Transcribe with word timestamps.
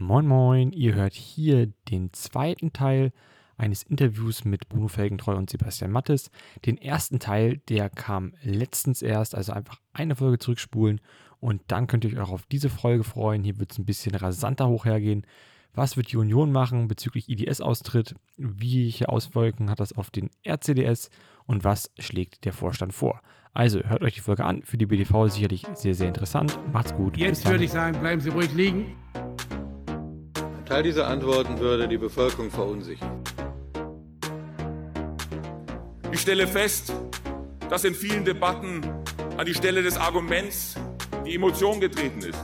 Moin 0.00 0.26
Moin, 0.26 0.72
ihr 0.72 0.94
hört 0.94 1.12
hier 1.12 1.74
den 1.90 2.10
zweiten 2.14 2.72
Teil 2.72 3.12
eines 3.58 3.82
Interviews 3.82 4.46
mit 4.46 4.66
Bruno 4.70 4.88
Felgentreu 4.88 5.36
und 5.36 5.50
Sebastian 5.50 5.90
Mattes. 5.90 6.30
Den 6.64 6.78
ersten 6.78 7.18
Teil, 7.18 7.58
der 7.68 7.90
kam 7.90 8.32
letztens 8.42 9.02
erst, 9.02 9.34
also 9.34 9.52
einfach 9.52 9.78
eine 9.92 10.16
Folge 10.16 10.38
zurückspulen 10.38 11.02
und 11.38 11.60
dann 11.66 11.86
könnt 11.86 12.06
ihr 12.06 12.14
euch 12.14 12.18
auch 12.18 12.30
auf 12.30 12.46
diese 12.46 12.70
Folge 12.70 13.04
freuen. 13.04 13.44
Hier 13.44 13.58
wird 13.58 13.72
es 13.72 13.78
ein 13.78 13.84
bisschen 13.84 14.14
rasanter 14.14 14.68
hochhergehen. 14.68 15.26
Was 15.74 15.98
wird 15.98 16.10
die 16.10 16.16
Union 16.16 16.50
machen 16.50 16.88
bezüglich 16.88 17.28
IDS-Austritt? 17.28 18.14
Welche 18.38 19.10
Auswirkungen 19.10 19.68
hat 19.68 19.80
das 19.80 19.92
auf 19.92 20.10
den 20.10 20.30
RCDS? 20.48 21.10
Und 21.44 21.62
was 21.62 21.90
schlägt 21.98 22.46
der 22.46 22.54
Vorstand 22.54 22.94
vor? 22.94 23.20
Also 23.52 23.80
hört 23.80 24.00
euch 24.00 24.14
die 24.14 24.20
Folge 24.20 24.46
an. 24.46 24.62
Für 24.62 24.78
die 24.78 24.86
BDV 24.86 25.28
sicherlich 25.28 25.66
sehr, 25.74 25.94
sehr 25.94 26.08
interessant. 26.08 26.58
Macht's 26.72 26.94
gut. 26.94 27.18
Jetzt 27.18 27.46
würde 27.46 27.64
ich 27.64 27.70
sagen, 27.70 28.00
bleiben 28.00 28.22
Sie 28.22 28.30
ruhig 28.30 28.50
liegen. 28.54 28.96
Ein 30.70 30.74
Teil 30.74 30.82
dieser 30.84 31.08
Antworten 31.08 31.58
würde 31.58 31.88
die 31.88 31.98
Bevölkerung 31.98 32.48
verunsichern. 32.48 33.24
Ich 36.12 36.20
stelle 36.20 36.46
fest, 36.46 36.92
dass 37.68 37.82
in 37.82 37.92
vielen 37.92 38.24
Debatten 38.24 38.80
an 39.36 39.46
die 39.46 39.54
Stelle 39.54 39.82
des 39.82 39.96
Arguments 39.96 40.76
die 41.26 41.34
Emotion 41.34 41.80
getreten 41.80 42.20
ist. 42.20 42.38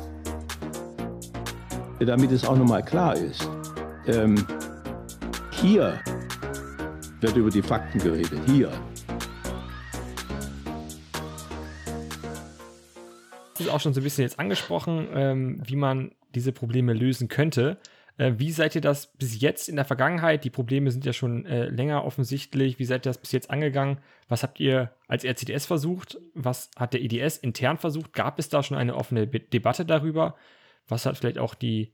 Damit 2.01 2.33
es 2.33 2.45
auch 2.45 2.57
nochmal 2.57 2.85
klar 2.85 3.15
ist, 3.15 3.49
ähm, 4.09 4.45
hier 5.52 6.01
wird 7.21 7.37
über 7.37 7.51
die 7.51 7.63
Fakten 7.63 8.01
geredet, 8.01 8.41
hier. 8.47 8.73
ist 13.61 13.71
auch 13.71 13.80
schon 13.80 13.95
so 13.95 14.01
ein 14.01 14.05
bisschen 14.05 14.23
jetzt 14.23 14.41
angesprochen, 14.41 15.07
ähm, 15.15 15.63
wie 15.65 15.77
man 15.77 16.11
diese 16.35 16.52
Probleme 16.52 16.93
lösen 16.93 17.29
könnte. 17.29 17.79
Äh, 18.19 18.34
wie 18.37 18.51
seid 18.51 18.75
ihr 18.75 18.80
das 18.80 19.12
bis 19.15 19.41
jetzt 19.41 19.69
in 19.69 19.77
der 19.77 19.84
Vergangenheit? 19.84 20.45
Die 20.45 20.51
Probleme 20.51 20.91
sind 20.91 21.05
ja 21.05 21.12
schon 21.12 21.45
äh, 21.46 21.66
länger 21.66 22.04
offensichtlich. 22.04 22.79
Wie 22.79 22.85
seid 22.85 23.07
ihr 23.07 23.10
das 23.10 23.18
bis 23.18 23.32
jetzt 23.32 23.51
angegangen? 23.51 23.99
Was 24.29 24.43
habt 24.43 24.60
ihr 24.60 24.93
als 25.09 25.24
RCDS 25.24 25.66
versucht? 25.66 26.18
Was 26.35 26.71
hat 26.76 26.95
der 26.95 27.02
IDS 27.02 27.38
intern 27.38 27.76
versucht? 27.76 28.13
Gab 28.13 28.38
es 28.38 28.49
da 28.49 28.63
schon 28.63 28.76
eine 28.76 28.95
offene 28.95 29.26
Debatte 29.26 29.85
darüber? 29.85 30.37
Was 30.88 31.07
hat 31.07 31.18
vielleicht 31.18 31.38
auch 31.38 31.54
die 31.54 31.93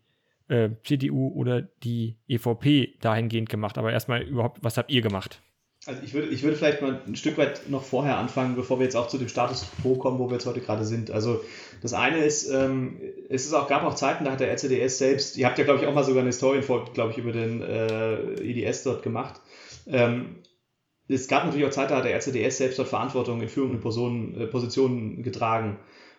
äh, 0.48 0.70
CDU 0.84 1.28
oder 1.28 1.62
die 1.62 2.16
EVP 2.28 2.98
dahingehend 3.00 3.48
gemacht? 3.48 3.78
Aber 3.78 3.92
erstmal 3.92 4.22
überhaupt, 4.22 4.62
was 4.62 4.76
habt 4.76 4.90
ihr 4.90 5.02
gemacht? 5.02 5.42
Also 5.84 6.00
ich 6.04 6.14
würde, 6.14 6.28
ich 6.28 6.44
würde 6.44 6.56
vielleicht 6.56 6.80
mal 6.80 7.02
ein 7.06 7.16
Stück 7.16 7.36
weit 7.38 7.68
noch 7.68 7.82
vorher 7.82 8.16
anfangen, 8.16 8.54
bevor 8.54 8.78
wir 8.78 8.84
jetzt 8.84 8.94
auch 8.94 9.08
zu 9.08 9.18
dem 9.18 9.28
Status 9.28 9.66
quo 9.82 9.96
kommen, 9.96 10.20
wo 10.20 10.28
wir 10.28 10.34
jetzt 10.34 10.46
heute 10.46 10.60
gerade 10.60 10.84
sind. 10.84 11.10
Also 11.10 11.42
das 11.82 11.92
eine 11.92 12.18
ist, 12.18 12.48
ähm, 12.48 13.00
es 13.28 13.46
ist 13.46 13.52
auch, 13.52 13.66
gab 13.66 13.82
auch 13.82 13.94
Zeiten, 13.94 14.24
da 14.24 14.32
hat 14.32 14.40
der 14.40 14.52
RCDS 14.52 14.98
selbst, 14.98 15.36
ihr 15.36 15.46
habt 15.46 15.58
ja 15.58 15.64
glaube 15.64 15.80
ich 15.80 15.86
auch 15.88 15.94
mal 15.94 16.04
sogar 16.04 16.20
eine 16.20 16.28
Historienfolge, 16.28 16.92
glaube 16.92 17.10
ich, 17.10 17.18
über 17.18 17.32
den 17.32 17.62
äh, 17.62 18.40
IDS 18.42 18.84
dort 18.84 19.02
gemacht. 19.02 19.40
Ähm, 19.88 20.36
es 21.08 21.26
gab 21.26 21.44
natürlich 21.44 21.66
auch 21.66 21.72
Zeiten, 21.72 21.90
da 21.90 21.96
hat 21.96 22.04
der 22.04 22.14
RCDS 22.14 22.58
selbst 22.58 22.78
dort 22.78 22.88
Verantwortung 22.88 23.42
in 23.42 23.48
führenden 23.48 23.80
Personen, 23.80 24.40
äh, 24.40 24.46
Positionen 24.46 25.24
getragen. 25.24 25.78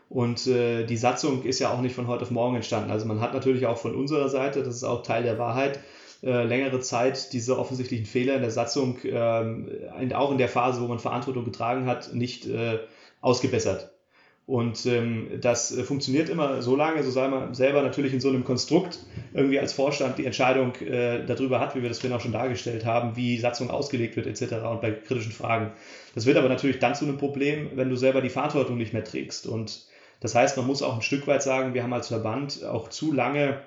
Und 0.10 0.46
äh, 0.46 0.86
die 0.86 0.98
Satzung 0.98 1.44
ist 1.44 1.60
ja 1.60 1.72
auch 1.72 1.82
nicht 1.82 1.96
von 1.96 2.08
heute 2.08 2.24
auf 2.24 2.32
morgen 2.32 2.58
entstanden. 2.58 2.92
Also 2.92 3.06
man 3.06 3.22
hat 3.22 3.34
natürlich 3.34 3.66
auch 3.66 3.78
von 3.78 3.96
unserer 3.96 4.28
Seite, 4.28 4.62
das 4.62 4.76
ist 4.76 4.84
auch 4.84 5.04
Teil 5.04 5.24
der 5.24 5.40
Wahrheit, 5.40 5.80
äh, 6.24 6.44
längere 6.44 6.80
Zeit 6.80 7.34
diese 7.34 7.60
offensichtlichen 7.60 8.06
Fehler 8.06 8.36
in 8.36 8.42
der 8.42 8.52
Satzung, 8.52 8.98
äh, 9.04 10.14
auch 10.14 10.32
in 10.32 10.38
der 10.38 10.50
Phase, 10.50 10.82
wo 10.82 10.88
man 10.88 11.00
Verantwortung 11.00 11.46
getragen 11.46 11.86
hat, 11.86 12.14
nicht 12.14 12.48
äh, 12.48 12.80
ausgebessert. 13.22 13.94
Und 14.46 14.86
ähm, 14.86 15.40
das 15.40 15.76
äh, 15.76 15.84
funktioniert 15.84 16.28
immer 16.28 16.62
so 16.62 16.76
lange, 16.76 17.02
so 17.04 17.12
sei 17.12 17.30
man 17.30 17.54
selber 17.54 17.82
natürlich 17.82 18.14
in 18.14 18.20
so 18.20 18.28
einem 18.28 18.44
Konstrukt 18.44 19.00
irgendwie 19.34 19.58
als 19.58 19.72
Vorstand 19.72 20.18
die 20.18 20.26
Entscheidung 20.26 20.76
äh, 20.76 21.26
darüber 21.26 21.62
hat, 21.62 21.76
wie 21.76 21.82
wir 21.82 21.88
das 21.88 22.00
vorhin 22.00 22.18
auch 22.18 22.22
schon 22.22 22.34
dargestellt 22.34 22.86
haben, 22.86 23.16
wie 23.16 23.38
Satzung 23.38 23.70
ausgelegt 23.70 24.18
wird 24.18 24.28
etc. 24.28 24.56
und 24.70 24.82
bei 24.82 24.92
kritischen 24.92 25.32
Fragen. 25.32 25.72
Das 26.14 26.26
wird 26.26 26.36
aber 26.36 26.50
natürlich 26.50 26.80
dann 26.80 26.94
zu 26.94 27.06
einem 27.06 27.18
Problem, 27.18 27.72
wenn 27.76 27.90
du 27.90 27.96
selber 27.96 28.20
die 28.20 28.30
Verantwortung 28.30 28.78
nicht 28.78 28.92
mehr 28.92 29.06
trägst. 29.06 29.48
Und 29.48 29.86
das 30.20 30.36
heißt, 30.36 30.58
man 30.58 30.68
muss 30.68 30.82
auch 30.82 30.96
ein 30.96 31.02
Stück 31.02 31.26
weit 31.26 31.42
sagen, 31.42 31.74
wir 31.74 31.84
haben 31.84 31.94
als 31.94 32.10
Verband 32.10 32.66
auch 32.66 32.90
zu 32.90 33.14
lange 33.14 33.62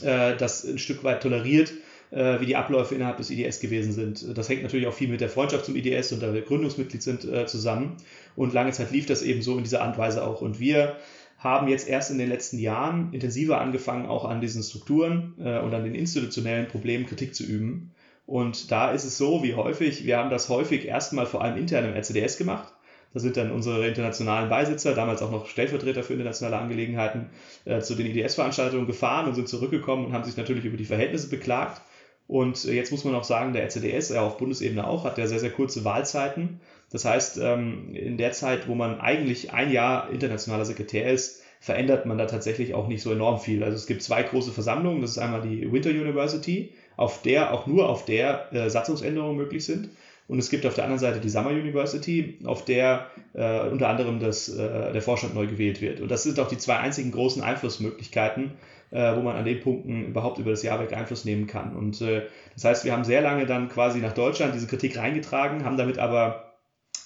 äh, 0.00 0.36
das 0.36 0.64
ein 0.64 0.78
Stück 0.78 1.04
weit 1.04 1.22
toleriert, 1.22 1.72
äh, 2.10 2.40
wie 2.40 2.46
die 2.46 2.56
Abläufe 2.56 2.94
innerhalb 2.94 3.18
des 3.18 3.30
IDS 3.30 3.60
gewesen 3.60 3.92
sind. 3.92 4.36
Das 4.36 4.48
hängt 4.48 4.62
natürlich 4.62 4.86
auch 4.86 4.94
viel 4.94 5.08
mit 5.08 5.20
der 5.20 5.28
Freundschaft 5.28 5.64
zum 5.64 5.76
IDS 5.76 6.12
und 6.12 6.22
da 6.22 6.32
wir 6.32 6.42
Gründungsmitglied 6.42 7.02
sind 7.02 7.24
äh, 7.24 7.46
zusammen. 7.46 7.96
Und 8.36 8.52
lange 8.52 8.72
Zeit 8.72 8.90
lief 8.90 9.06
das 9.06 9.22
eben 9.22 9.42
so 9.42 9.56
in 9.56 9.64
dieser 9.64 9.82
Art 9.82 9.96
und 9.96 9.98
Weise 9.98 10.26
auch. 10.26 10.40
Und 10.40 10.60
wir 10.60 10.96
haben 11.38 11.68
jetzt 11.68 11.88
erst 11.88 12.10
in 12.10 12.18
den 12.18 12.28
letzten 12.28 12.58
Jahren 12.58 13.12
intensiver 13.12 13.60
angefangen, 13.60 14.06
auch 14.06 14.24
an 14.24 14.40
diesen 14.40 14.62
Strukturen 14.62 15.34
äh, 15.38 15.58
und 15.58 15.74
an 15.74 15.84
den 15.84 15.94
institutionellen 15.94 16.68
Problemen 16.68 17.06
Kritik 17.06 17.34
zu 17.34 17.44
üben. 17.44 17.92
Und 18.26 18.70
da 18.70 18.92
ist 18.92 19.04
es 19.04 19.18
so, 19.18 19.42
wie 19.42 19.54
häufig, 19.54 20.06
wir 20.06 20.18
haben 20.18 20.30
das 20.30 20.48
häufig 20.48 20.86
erstmal 20.86 21.26
vor 21.26 21.42
allem 21.42 21.58
intern 21.58 21.84
im 21.84 21.94
RCDS 21.94 22.38
gemacht 22.38 22.71
da 23.14 23.20
sind 23.20 23.36
dann 23.36 23.50
unsere 23.50 23.86
internationalen 23.86 24.48
Beisitzer, 24.48 24.94
damals 24.94 25.22
auch 25.22 25.30
noch 25.30 25.46
Stellvertreter 25.46 26.02
für 26.02 26.14
internationale 26.14 26.56
Angelegenheiten, 26.56 27.30
äh, 27.64 27.80
zu 27.80 27.94
den 27.94 28.06
IDS-Veranstaltungen 28.06 28.86
gefahren 28.86 29.28
und 29.28 29.34
sind 29.34 29.48
zurückgekommen 29.48 30.06
und 30.06 30.12
haben 30.12 30.24
sich 30.24 30.36
natürlich 30.36 30.64
über 30.64 30.76
die 30.76 30.84
Verhältnisse 30.84 31.28
beklagt. 31.28 31.82
Und 32.26 32.64
äh, 32.64 32.72
jetzt 32.72 32.90
muss 32.92 33.04
man 33.04 33.14
auch 33.14 33.24
sagen, 33.24 33.52
der 33.52 33.64
RCDS, 33.64 34.10
ja 34.10 34.22
auf 34.22 34.38
Bundesebene 34.38 34.86
auch, 34.86 35.04
hat 35.04 35.18
ja 35.18 35.26
sehr, 35.26 35.40
sehr 35.40 35.50
kurze 35.50 35.84
Wahlzeiten. 35.84 36.60
Das 36.90 37.04
heißt, 37.04 37.38
ähm, 37.42 37.94
in 37.94 38.16
der 38.16 38.32
Zeit, 38.32 38.68
wo 38.68 38.74
man 38.74 39.00
eigentlich 39.00 39.52
ein 39.52 39.70
Jahr 39.70 40.10
internationaler 40.10 40.64
Sekretär 40.64 41.10
ist, 41.10 41.42
verändert 41.60 42.06
man 42.06 42.18
da 42.18 42.26
tatsächlich 42.26 42.74
auch 42.74 42.88
nicht 42.88 43.02
so 43.02 43.12
enorm 43.12 43.38
viel. 43.38 43.62
Also 43.62 43.76
es 43.76 43.86
gibt 43.86 44.02
zwei 44.02 44.22
große 44.22 44.50
Versammlungen. 44.50 45.00
Das 45.00 45.12
ist 45.12 45.18
einmal 45.18 45.42
die 45.42 45.70
Winter 45.70 45.90
University, 45.90 46.72
auf 46.96 47.22
der 47.22 47.52
auch 47.52 47.66
nur 47.66 47.88
auf 47.88 48.04
der 48.04 48.52
äh, 48.52 48.68
Satzungsänderungen 48.68 49.36
möglich 49.36 49.64
sind. 49.64 49.90
Und 50.28 50.38
es 50.38 50.50
gibt 50.50 50.64
auf 50.66 50.74
der 50.74 50.84
anderen 50.84 51.00
Seite 51.00 51.20
die 51.20 51.28
Summer 51.28 51.50
University, 51.50 52.38
auf 52.44 52.64
der 52.64 53.06
äh, 53.34 53.68
unter 53.68 53.88
anderem 53.88 54.20
das, 54.20 54.48
äh, 54.48 54.92
der 54.92 55.02
Vorstand 55.02 55.34
neu 55.34 55.46
gewählt 55.46 55.80
wird. 55.80 56.00
Und 56.00 56.10
das 56.10 56.22
sind 56.22 56.38
auch 56.40 56.48
die 56.48 56.58
zwei 56.58 56.78
einzigen 56.78 57.10
großen 57.10 57.42
Einflussmöglichkeiten, 57.42 58.52
äh, 58.90 59.16
wo 59.16 59.20
man 59.20 59.36
an 59.36 59.44
den 59.44 59.60
Punkten 59.60 60.06
überhaupt 60.06 60.38
über 60.38 60.50
das 60.50 60.62
Jahr 60.62 60.80
weg 60.80 60.92
Einfluss 60.92 61.24
nehmen 61.24 61.46
kann. 61.46 61.76
Und 61.76 62.00
äh, 62.00 62.22
das 62.54 62.64
heißt, 62.64 62.84
wir 62.84 62.92
haben 62.92 63.04
sehr 63.04 63.20
lange 63.20 63.46
dann 63.46 63.68
quasi 63.68 63.98
nach 63.98 64.12
Deutschland 64.12 64.54
diese 64.54 64.66
Kritik 64.66 64.96
reingetragen, 64.96 65.64
haben 65.64 65.76
damit 65.76 65.98
aber 65.98 66.54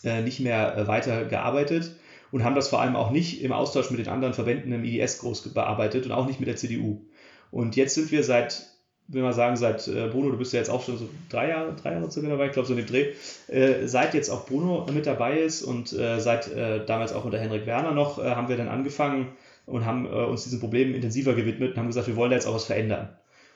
äh, 0.04 0.22
nicht 0.22 0.40
mehr 0.40 0.76
äh, 0.76 0.86
weiter 0.86 1.24
gearbeitet 1.24 1.96
und 2.30 2.44
haben 2.44 2.54
das 2.54 2.68
vor 2.68 2.80
allem 2.80 2.96
auch 2.96 3.10
nicht 3.10 3.42
im 3.42 3.52
Austausch 3.52 3.90
mit 3.90 3.98
den 3.98 4.08
anderen 4.08 4.34
Verbänden 4.34 4.72
im 4.72 4.84
IDS 4.84 5.18
groß 5.18 5.54
bearbeitet 5.54 6.06
und 6.06 6.12
auch 6.12 6.26
nicht 6.26 6.40
mit 6.40 6.48
der 6.48 6.56
CDU. 6.56 7.06
Und 7.50 7.76
jetzt 7.76 7.94
sind 7.94 8.10
wir 8.10 8.22
seit 8.22 8.75
will 9.08 9.22
mal 9.22 9.32
sagen, 9.32 9.56
seit 9.56 9.86
äh, 9.88 10.08
Bruno, 10.08 10.30
du 10.30 10.38
bist 10.38 10.52
ja 10.52 10.58
jetzt 10.58 10.68
auch 10.68 10.84
schon 10.84 10.98
so 10.98 11.08
drei 11.28 11.48
Jahre, 11.50 11.74
drei 11.80 11.92
Jahre 11.92 12.10
circa 12.10 12.28
dabei, 12.28 12.46
ich 12.46 12.52
glaube 12.52 12.66
so 12.66 12.74
in 12.74 12.78
dem 12.78 12.86
Dreh, 12.86 13.12
äh, 13.48 13.86
seit 13.86 14.14
jetzt 14.14 14.30
auch 14.30 14.46
Bruno 14.46 14.86
mit 14.92 15.06
dabei 15.06 15.38
ist 15.38 15.62
und 15.62 15.92
äh, 15.92 16.18
seit 16.18 16.52
äh, 16.52 16.84
damals 16.84 17.12
auch 17.12 17.24
unter 17.24 17.38
Henrik 17.38 17.66
Werner 17.66 17.92
noch, 17.92 18.18
äh, 18.18 18.30
haben 18.30 18.48
wir 18.48 18.56
dann 18.56 18.68
angefangen 18.68 19.28
und 19.64 19.84
haben 19.84 20.06
äh, 20.06 20.08
uns 20.08 20.44
diesen 20.44 20.60
Problemen 20.60 20.94
intensiver 20.94 21.34
gewidmet 21.34 21.72
und 21.72 21.78
haben 21.78 21.86
gesagt, 21.86 22.08
wir 22.08 22.16
wollen 22.16 22.30
da 22.30 22.36
jetzt 22.36 22.46
auch 22.46 22.54
was 22.54 22.64
verändern. 22.64 23.10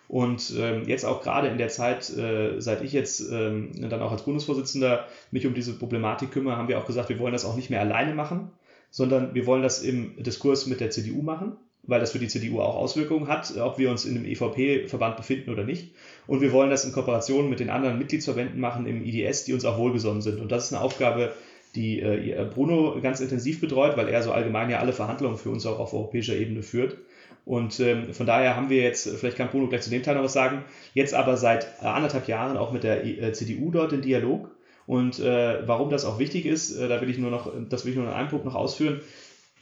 Und 0.09 0.53
ähm, 0.59 0.89
jetzt 0.89 1.05
auch 1.05 1.23
gerade 1.23 1.49
in 1.49 1.59
der 1.59 1.69
Zeit, 1.69 2.11
äh, 2.17 2.61
seit 2.61 2.83
ich 2.83 2.93
jetzt 2.93 3.21
ähm, 3.31 3.71
dann 3.89 4.03
auch 4.03 4.11
als 4.11 4.25
Bundesvorsitzender 4.25 5.07
mich 5.31 5.47
um 5.47 5.55
diese 5.55 5.79
Problematik 5.79 6.33
kümmere, 6.33 6.57
haben 6.57 6.67
wir 6.67 6.79
auch 6.79 6.87
gesagt, 6.87 7.11
wir 7.11 7.21
wollen 7.21 7.33
das 7.33 7.45
auch 7.45 7.55
nicht 7.55 7.71
mehr 7.71 7.81
alleine 7.81 8.13
machen, 8.13 8.51
sondern 8.91 9.35
wir 9.35 9.47
wollen 9.47 9.63
das 9.63 9.83
im 9.83 10.21
Diskurs 10.21 10.67
mit 10.67 10.81
der 10.81 10.91
CDU 10.91 11.23
machen 11.23 11.57
weil 11.83 12.01
das 12.01 12.13
für 12.13 12.19
die 12.19 12.29
CDU 12.29 12.61
auch 12.61 12.77
Auswirkungen 12.77 13.29
hat, 13.29 13.57
ob 13.59 13.79
wir 13.79 13.91
uns 13.91 14.05
in 14.05 14.17
einem 14.17 14.27
EVP-Verband 14.27 15.17
befinden 15.17 15.51
oder 15.51 15.65
nicht. 15.65 15.93
Und 16.27 16.41
wir 16.41 16.53
wollen 16.53 16.71
das 16.71 16.85
in 16.85 16.93
Kooperation 16.93 17.49
mit 17.49 17.61
den 17.61 17.71
anderen 17.71 17.99
Mitgliedsverbänden 17.99 18.61
machen 18.61 18.87
im 18.87 19.05
IDS, 19.05 19.45
die 19.45 19.55
uns 19.55 19.65
auch 19.65 19.79
wohlgesonnen 19.79 20.23
sind. 20.23 20.41
Und 20.41 20.53
das 20.53 20.67
ist 20.67 20.73
eine 20.73 20.83
Aufgabe, 20.83 21.33
die 21.75 22.01
äh, 22.01 22.47
Bruno 22.53 23.01
ganz 23.01 23.21
intensiv 23.21 23.61
betreut, 23.61 23.97
weil 23.97 24.09
er 24.09 24.23
so 24.23 24.33
allgemein 24.33 24.71
ja 24.71 24.81
alle 24.81 24.93
Verhandlungen 24.93 25.37
für 25.37 25.51
uns 25.51 25.67
auch 25.67 25.79
auf 25.79 25.95
europäischer 25.95 26.37
Ebene 26.37 26.63
führt. 26.63 26.99
Und 27.45 27.81
ähm, 27.81 28.13
von 28.13 28.27
daher 28.27 28.57
haben 28.57 28.71
wir 28.71 28.83
jetzt, 28.83 29.09
vielleicht 29.09 29.37
kann 29.37 29.49
Bruno 29.49 29.69
gleich 29.69 29.83
zu 29.83 29.91
dem 29.91 30.03
Teil 30.03 30.15
noch 30.15 30.25
was 30.25 30.33
sagen, 30.33 30.65
jetzt 30.95 31.15
aber 31.15 31.37
seit 31.37 31.83
anderthalb 31.83 32.29
Jahren 32.29 32.57
auch 32.57 32.73
mit 32.73 32.85
der 32.85 33.05
äh, 33.05 33.33
CDU 33.33 33.71
dort 33.71 33.93
den 33.93 34.03
Dialog. 34.03 34.51
Und 34.87 35.21
äh, 35.21 35.67
warum 35.67 35.89
das 35.89 36.05
auch 36.05 36.19
wichtig 36.19 36.47
ist, 36.47 36.77
äh, 36.77 36.89
da 36.89 37.01
will 37.01 37.11
ich 37.11 37.19
nur 37.19 37.31
noch, 37.31 37.53
das 37.69 37.85
will 37.85 37.93
ich 37.93 37.97
nur 37.97 38.07
in 38.07 38.13
einem 38.13 38.29
Punkt 38.29 38.45
noch 38.45 38.55
ausführen 38.55 39.01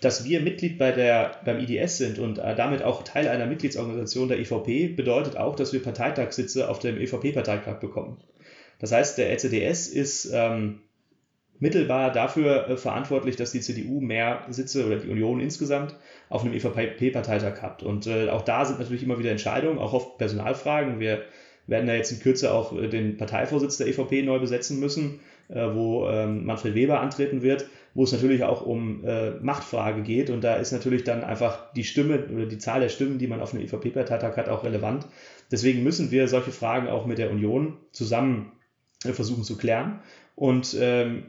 dass 0.01 0.25
wir 0.25 0.41
Mitglied 0.41 0.79
bei 0.79 0.93
der, 0.93 1.41
beim 1.45 1.59
IDS 1.59 1.99
sind 1.99 2.19
und 2.19 2.39
äh, 2.39 2.55
damit 2.55 2.83
auch 2.83 3.03
Teil 3.03 3.29
einer 3.29 3.47
Mitgliedsorganisation 3.47 4.29
der 4.29 4.39
EVP, 4.39 4.89
bedeutet 4.89 5.37
auch, 5.37 5.57
dass 5.57 5.73
wir 5.73 5.83
Parteitagssitze 5.83 6.69
auf 6.69 6.79
dem 6.79 6.99
EVP-Parteitag 6.99 7.81
bekommen. 7.81 8.19
Das 8.79 8.93
heißt, 8.93 9.19
der 9.19 9.31
LCDS 9.31 9.89
ist 9.89 10.31
ähm, 10.33 10.81
mittelbar 11.59 12.13
dafür 12.13 12.69
äh, 12.69 12.77
verantwortlich, 12.77 13.37
dass 13.37 13.51
die 13.51 13.61
CDU 13.61 14.01
mehr 14.01 14.47
Sitze 14.51 14.87
oder 14.87 14.97
die 14.97 15.09
Union 15.09 15.41
insgesamt 15.41 15.97
auf 16.29 16.45
einem 16.45 16.55
EVP-Parteitag 16.55 17.61
hat. 17.63 17.83
Und 17.83 18.07
äh, 18.07 18.29
auch 18.29 18.43
da 18.43 18.65
sind 18.65 18.79
natürlich 18.79 19.03
immer 19.03 19.19
wieder 19.19 19.31
Entscheidungen, 19.31 19.79
auch 19.79 19.93
oft 19.93 20.19
Personalfragen. 20.19 21.01
Wir 21.01 21.23
werden 21.67 21.87
da 21.87 21.95
jetzt 21.95 22.13
in 22.13 22.21
Kürze 22.21 22.53
auch 22.53 22.77
äh, 22.77 22.89
den 22.89 23.17
Parteivorsitz 23.17 23.79
der 23.79 23.89
EVP 23.89 24.23
neu 24.23 24.39
besetzen 24.39 24.79
müssen, 24.79 25.21
wo 25.49 26.09
ähm, 26.09 26.45
Manfred 26.45 26.75
Weber 26.75 27.01
antreten 27.01 27.43
wird. 27.43 27.67
wo 27.95 28.05
es 28.05 28.13
natürlich 28.13 28.45
auch 28.45 28.65
um 28.65 29.05
äh, 29.05 29.31
Machtfrage 29.41 30.03
geht. 30.03 30.31
Und 30.31 30.45
da 30.45 30.55
ist 30.57 30.73
natürlich 30.73 31.05
dann 31.05 31.25
einfach 31.25 31.73
die 31.73 31.85
Stimme 31.85 32.27
oder 32.33 32.47
die 32.47 32.59
Zahl 32.59 32.81
der 32.81 32.91
Stimmen, 32.91 33.19
die 33.19 33.27
man 33.27 33.41
auf 33.41 33.53
einem 33.53 33.65
EVP-Parteitag 33.65 34.37
hat, 34.37 34.49
auch 34.49 34.63
relevant. 34.63 35.07
Deswegen 35.51 35.83
müssen 35.83 36.11
wir 36.11 36.29
solche 36.29 36.53
Fragen 36.53 36.89
auch 36.89 37.07
mit 37.07 37.19
der 37.19 37.31
Union 37.31 37.77
zusammen 37.91 38.53
äh, 38.53 38.58
versuchen 39.03 39.45
zu 39.45 39.57
klären. 39.57 40.01
Und 40.39 40.77
ähm, 40.79 41.25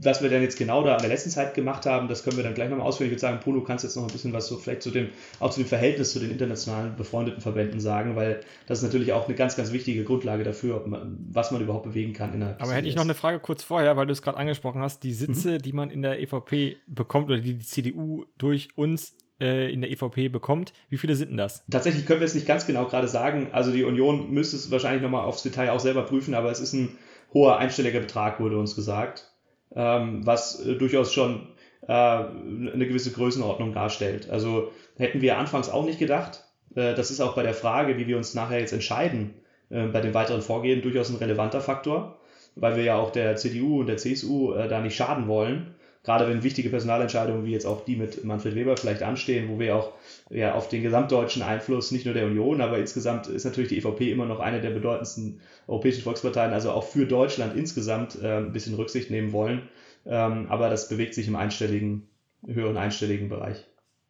was 0.00 0.20
wir 0.20 0.28
dann 0.28 0.42
jetzt 0.42 0.58
genau 0.58 0.82
da 0.82 0.96
in 0.96 1.02
der 1.02 1.10
letzten 1.10 1.30
Zeit 1.30 1.54
gemacht 1.54 1.86
haben, 1.86 2.08
das 2.08 2.24
können 2.24 2.36
wir 2.36 2.42
dann 2.42 2.54
gleich 2.54 2.70
nochmal 2.70 2.84
ausführen. 2.84 3.06
Ich 3.06 3.12
würde 3.12 3.20
sagen, 3.20 3.38
Polo, 3.38 3.62
kannst 3.62 3.84
jetzt 3.84 3.94
noch 3.94 4.02
ein 4.02 4.10
bisschen 4.12 4.32
was 4.32 4.48
so 4.48 4.56
vielleicht 4.56 4.82
zu 4.82 4.90
dem, 4.90 5.10
auch 5.38 5.50
zu 5.50 5.60
dem 5.60 5.68
Verhältnis 5.68 6.12
zu 6.12 6.18
den 6.18 6.32
internationalen 6.32 6.96
befreundeten 6.96 7.40
Verbänden 7.40 7.78
sagen, 7.78 8.16
weil 8.16 8.40
das 8.66 8.78
ist 8.78 8.84
natürlich 8.84 9.12
auch 9.12 9.28
eine 9.28 9.36
ganz, 9.36 9.54
ganz 9.54 9.70
wichtige 9.70 10.02
Grundlage 10.02 10.42
dafür, 10.42 10.84
man, 10.88 11.24
was 11.30 11.52
man 11.52 11.62
überhaupt 11.62 11.84
bewegen 11.84 12.14
kann 12.14 12.34
innerhalb 12.34 12.60
Aber 12.60 12.72
hätte 12.72 12.88
ich 12.88 12.96
noch 12.96 13.04
eine 13.04 13.14
Frage 13.14 13.38
kurz 13.38 13.62
vorher, 13.62 13.96
weil 13.96 14.06
du 14.06 14.12
es 14.12 14.22
gerade 14.22 14.38
angesprochen 14.38 14.82
hast, 14.82 15.04
die 15.04 15.12
Sitze, 15.12 15.52
mhm. 15.52 15.58
die 15.62 15.72
man 15.72 15.90
in 15.90 16.02
der 16.02 16.20
EVP 16.20 16.78
bekommt 16.88 17.28
oder 17.28 17.38
die 17.38 17.54
die 17.54 17.64
CDU 17.64 18.24
durch 18.38 18.70
uns 18.74 19.14
in 19.42 19.80
der 19.80 19.90
EVP 19.90 20.28
bekommt. 20.28 20.72
Wie 20.88 20.98
viele 20.98 21.16
sind 21.16 21.30
denn 21.30 21.36
das? 21.36 21.64
Tatsächlich 21.70 22.06
können 22.06 22.20
wir 22.20 22.26
es 22.26 22.34
nicht 22.34 22.46
ganz 22.46 22.66
genau 22.66 22.86
gerade 22.86 23.08
sagen. 23.08 23.48
Also 23.52 23.72
die 23.72 23.84
Union 23.84 24.30
müsste 24.30 24.56
es 24.56 24.70
wahrscheinlich 24.70 25.02
nochmal 25.02 25.24
aufs 25.24 25.42
Detail 25.42 25.70
auch 25.70 25.80
selber 25.80 26.02
prüfen, 26.02 26.34
aber 26.34 26.50
es 26.50 26.60
ist 26.60 26.72
ein 26.72 26.96
hoher 27.34 27.58
einstelliger 27.58 28.00
Betrag, 28.00 28.40
wurde 28.40 28.58
uns 28.58 28.76
gesagt, 28.76 29.32
ähm, 29.74 30.24
was 30.26 30.64
äh, 30.64 30.76
durchaus 30.76 31.12
schon 31.12 31.48
äh, 31.86 31.92
eine 31.92 32.86
gewisse 32.86 33.12
Größenordnung 33.12 33.72
darstellt. 33.72 34.30
Also 34.30 34.72
hätten 34.96 35.20
wir 35.20 35.38
anfangs 35.38 35.68
auch 35.68 35.84
nicht 35.84 35.98
gedacht. 35.98 36.44
Äh, 36.74 36.94
das 36.94 37.10
ist 37.10 37.20
auch 37.20 37.34
bei 37.34 37.42
der 37.42 37.54
Frage, 37.54 37.98
wie 37.98 38.06
wir 38.06 38.16
uns 38.16 38.34
nachher 38.34 38.60
jetzt 38.60 38.72
entscheiden, 38.72 39.34
äh, 39.70 39.86
bei 39.86 40.00
dem 40.00 40.14
weiteren 40.14 40.42
Vorgehen 40.42 40.82
durchaus 40.82 41.10
ein 41.10 41.16
relevanter 41.16 41.60
Faktor, 41.60 42.20
weil 42.54 42.76
wir 42.76 42.84
ja 42.84 42.96
auch 42.96 43.10
der 43.10 43.36
CDU 43.36 43.80
und 43.80 43.86
der 43.86 43.96
CSU 43.96 44.52
äh, 44.52 44.68
da 44.68 44.80
nicht 44.80 44.96
schaden 44.96 45.26
wollen 45.26 45.74
gerade 46.04 46.28
wenn 46.28 46.42
wichtige 46.42 46.68
Personalentscheidungen 46.68 47.44
wie 47.44 47.52
jetzt 47.52 47.66
auch 47.66 47.84
die 47.84 47.96
mit 47.96 48.24
Manfred 48.24 48.54
Weber 48.54 48.76
vielleicht 48.76 49.02
anstehen, 49.02 49.48
wo 49.48 49.58
wir 49.58 49.76
auch 49.76 49.92
ja, 50.30 50.54
auf 50.54 50.68
den 50.68 50.82
gesamtdeutschen 50.82 51.42
Einfluss 51.42 51.90
nicht 51.92 52.04
nur 52.04 52.14
der 52.14 52.26
Union, 52.26 52.60
aber 52.60 52.78
insgesamt 52.78 53.28
ist 53.28 53.44
natürlich 53.44 53.70
die 53.70 53.78
EVP 53.78 54.10
immer 54.10 54.26
noch 54.26 54.40
eine 54.40 54.60
der 54.60 54.70
bedeutendsten 54.70 55.40
europäischen 55.68 56.02
Volksparteien, 56.02 56.52
also 56.52 56.70
auch 56.70 56.84
für 56.84 57.06
Deutschland 57.06 57.56
insgesamt 57.56 58.20
äh, 58.20 58.38
ein 58.38 58.52
bisschen 58.52 58.74
Rücksicht 58.74 59.10
nehmen 59.10 59.32
wollen. 59.32 59.62
Ähm, 60.04 60.46
aber 60.48 60.68
das 60.68 60.88
bewegt 60.88 61.14
sich 61.14 61.28
im 61.28 61.36
einstelligen, 61.36 62.08
höheren 62.44 62.76
einstelligen 62.76 63.28
Bereich. 63.28 63.64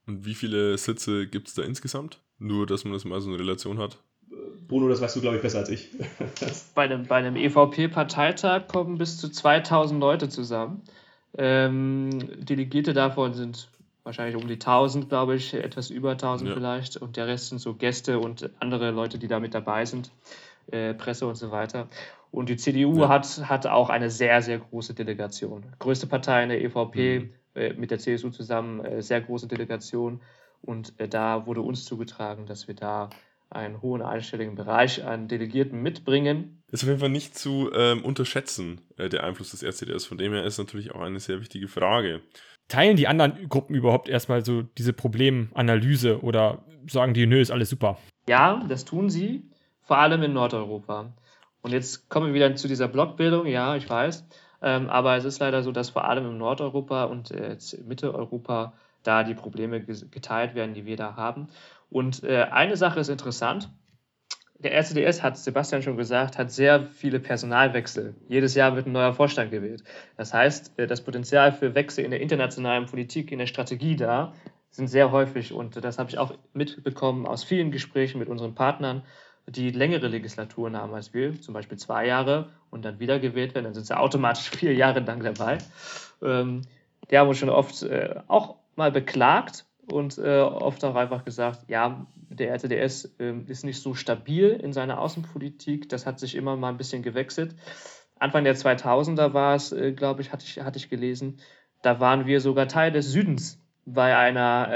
Und 0.07 0.25
wie 0.25 0.35
viele 0.35 0.79
Sitze 0.79 1.27
gibt 1.27 1.49
es 1.49 1.55
da 1.55 1.63
insgesamt? 1.63 2.21
Nur, 2.39 2.67
dass 2.67 2.85
man 2.85 2.95
das 2.95 3.05
mal 3.05 3.21
so 3.21 3.29
eine 3.29 3.39
Relation 3.39 3.79
hat. 3.79 3.99
Bruno, 4.67 4.89
das 4.89 5.01
weißt 5.03 5.17
du, 5.17 5.21
glaube 5.21 5.37
ich, 5.37 5.43
besser 5.43 5.59
als 5.59 5.69
ich. 5.69 5.91
bei 6.75 6.85
einem, 6.85 7.07
bei 7.07 7.17
einem 7.17 7.37
EVP-Parteitag 7.37 8.69
kommen 8.69 8.97
bis 8.97 9.19
zu 9.19 9.29
2000 9.29 10.01
Leute 10.01 10.29
zusammen. 10.31 10.83
Ähm, 11.37 12.45
Delegierte 12.45 12.93
davon 12.93 13.35
sind 13.35 13.69
wahrscheinlich 14.05 14.37
um 14.37 14.47
die 14.49 14.55
1000, 14.55 15.09
glaube 15.09 15.37
ich, 15.37 15.55
etwas 15.55 15.91
über 15.91 16.13
1000 16.13 16.51
ja. 16.51 16.55
vielleicht. 16.55 16.97
Und 16.97 17.17
der 17.17 17.27
Rest 17.27 17.49
sind 17.49 17.59
so 17.59 17.75
Gäste 17.75 18.19
und 18.19 18.51
andere 18.61 18.91
Leute, 18.91 19.19
die 19.19 19.29
da 19.29 19.41
mit 19.41 19.55
dabei 19.55 19.85
sind, 19.85 20.11
äh, 20.71 20.95
Presse 20.95 21.27
und 21.27 21.37
so 21.37 21.51
weiter. 21.51 21.89
Und 22.31 22.49
die 22.49 22.57
CDU 22.57 23.03
ja. 23.03 23.09
hat, 23.09 23.49
hat 23.49 23.67
auch 23.67 23.91
eine 23.91 24.11
sehr, 24.11 24.43
sehr 24.43 24.59
große 24.59 24.95
Delegation. 24.95 25.65
Größte 25.79 26.07
Partei 26.07 26.43
in 26.43 26.49
der 26.49 26.63
EVP, 26.63 27.19
mhm. 27.21 27.31
äh, 27.55 27.73
mit 27.75 27.91
der 27.91 27.99
CSU 27.99 28.31
zusammen, 28.31 28.85
äh, 28.85 29.03
sehr 29.03 29.21
große 29.21 29.47
Delegation. 29.47 30.21
Und 30.63 30.95
äh, 30.99 31.09
da 31.09 31.47
wurde 31.47 31.61
uns 31.61 31.85
zugetragen, 31.85 32.47
dass 32.47 32.69
wir 32.69 32.75
da 32.75 33.11
einen 33.55 33.83
hohen 33.83 34.03
einstelligen 34.03 34.55
Bereich 34.55 35.05
an 35.05 35.29
Delegierten 35.29 35.81
mitbringen. 35.83 36.63
Ist 36.71 36.83
auf 36.83 36.89
jeden 36.89 37.01
Fall 37.01 37.09
nicht 37.11 37.37
zu 37.37 37.71
ähm, 37.75 38.05
unterschätzen, 38.05 38.81
äh, 38.97 39.09
der 39.09 39.25
Einfluss 39.25 39.51
des 39.51 39.63
RCDS. 39.63 40.07
Von 40.07 40.19
dem 40.19 40.33
her 40.33 40.45
ist 40.45 40.59
natürlich 40.59 40.95
auch 40.95 41.01
eine 41.01 41.21
sehr 41.21 41.41
wichtige 41.41 41.69
Frage. 41.69 42.23
Teilen 42.69 42.97
die 42.97 43.09
anderen 43.09 43.49
Gruppen 43.49 43.75
überhaupt 43.75 44.09
erstmal 44.09 44.45
so 44.45 44.63
diese 44.63 44.93
Problemanalyse 44.93 46.23
oder 46.23 46.65
sagen 46.89 47.13
die, 47.15 47.27
nö, 47.27 47.41
ist 47.41 47.51
alles 47.51 47.69
super? 47.71 47.99
Ja, 48.29 48.65
das 48.69 48.85
tun 48.85 49.11
sie, 49.11 49.43
vor 49.83 49.99
allem 49.99 50.23
in 50.23 50.33
Nordeuropa. 50.33 51.13
Und 51.61 51.73
jetzt 51.73 52.09
kommen 52.09 52.29
wir 52.29 52.35
wieder 52.35 52.55
zu 52.57 52.69
dieser 52.69 52.89
Blockbildung, 52.89 53.47
ja, 53.47 53.77
ich 53.77 53.89
weiß. 53.89 54.25
Ähm, 54.63 54.89
aber 54.89 55.17
es 55.17 55.25
ist 55.25 55.41
leider 55.41 55.63
so, 55.63 55.73
dass 55.73 55.91
vor 55.91 56.05
allem 56.09 56.27
in 56.27 56.39
Nordeuropa 56.39 57.05
und 57.05 57.31
äh, 57.33 57.57
Mitteleuropa 57.85 58.73
da 59.03 59.25
die 59.25 59.35
Probleme 59.35 59.83
geteilt 59.83 60.55
werden, 60.55 60.75
die 60.75 60.87
wir 60.87 60.97
da 60.97 61.17
haben. 61.17 61.49
Und 61.93 62.25
äh, 62.25 62.47
eine 62.51 62.77
Sache 62.77 63.01
ist 63.01 63.09
interessant. 63.09 63.71
Der 64.59 64.73
RCDS, 64.75 65.23
hat 65.23 65.37
Sebastian 65.37 65.83
schon 65.83 65.97
gesagt, 65.97 66.39
hat 66.39 66.53
sehr 66.53 66.87
viele 66.87 67.19
Personalwechsel. 67.19 68.15
Jedes 68.29 68.55
Jahr 68.55 68.77
wird 68.77 68.87
ein 68.87 68.93
neuer 68.93 69.13
Vorstand 69.13 69.51
gewählt. 69.51 69.83
Das 70.17 70.33
heißt, 70.33 70.79
äh, 70.79 70.87
das 70.87 71.03
Potenzial 71.03 71.53
für 71.53 71.75
Wechsel 71.75 72.05
in 72.05 72.13
der 72.13 72.21
internationalen 72.21 72.87
Politik, 72.87 73.33
in 73.33 73.39
der 73.39 73.47
Strategie 73.47 73.97
da, 73.97 74.33
sind 74.71 74.89
sehr 74.89 75.13
häufig. 75.13 75.53
Und 75.53 75.85
das 75.85 75.99
habe 75.99 76.09
ich 76.11 76.19
auch 76.19 76.33
mitbekommen 76.55 77.27
aus 77.27 77.45
vielen 77.45 77.71
Gesprächen 77.71 78.19
mit 78.19 78.29
unseren 78.29 78.55
Partnern, 78.55 79.03
die 79.47 79.71
längere 79.71 80.07
Legislaturen 80.07 80.77
haben 80.77 80.95
als 80.95 81.13
wir, 81.13 81.41
zum 81.41 81.53
Beispiel 81.53 81.77
zwei 81.77 82.07
Jahre 82.07 82.51
und 82.71 82.85
dann 82.85 83.01
wieder 83.01 83.19
gewählt 83.19 83.55
werden, 83.55 83.65
dann 83.65 83.75
sind 83.75 83.87
sie 83.87 83.99
automatisch 83.99 84.49
vier 84.51 84.75
Jahre 84.75 85.01
lang 85.01 85.23
dabei. 85.23 85.59
Ähm, 86.23 86.63
die 87.11 87.19
haben 87.19 87.29
uns 87.29 87.39
schon 87.39 87.51
oft 87.51 87.83
äh, 87.83 88.15
auch 88.29 88.57
mal 88.77 88.93
beklagt, 88.93 89.67
und 89.91 90.19
äh, 90.19 90.41
oft 90.41 90.85
auch 90.85 90.95
einfach 90.95 91.25
gesagt, 91.25 91.65
ja, 91.69 92.07
der 92.29 92.51
RTDS 92.51 93.17
äh, 93.19 93.35
ist 93.47 93.65
nicht 93.65 93.81
so 93.81 93.95
stabil 93.95 94.51
in 94.51 94.73
seiner 94.73 95.01
Außenpolitik, 95.01 95.89
das 95.89 96.07
hat 96.07 96.19
sich 96.19 96.35
immer 96.35 96.57
mal 96.57 96.69
ein 96.69 96.77
bisschen 96.77 97.03
gewechselt. 97.03 97.55
Anfang 98.19 98.45
der 98.45 98.57
2000er 98.57 99.33
war 99.33 99.57
es, 99.57 99.73
äh, 99.73 99.93
glaube 99.93 100.23
ich 100.23 100.33
hatte, 100.33 100.45
ich, 100.47 100.61
hatte 100.61 100.79
ich 100.79 100.89
gelesen, 100.89 101.39
da 101.83 101.99
waren 101.99 102.27
wir 102.27 102.41
sogar 102.41 102.69
Teil 102.69 102.93
des 102.93 103.11
Südens 103.11 103.59
bei 103.85 104.17
einer 104.17 104.69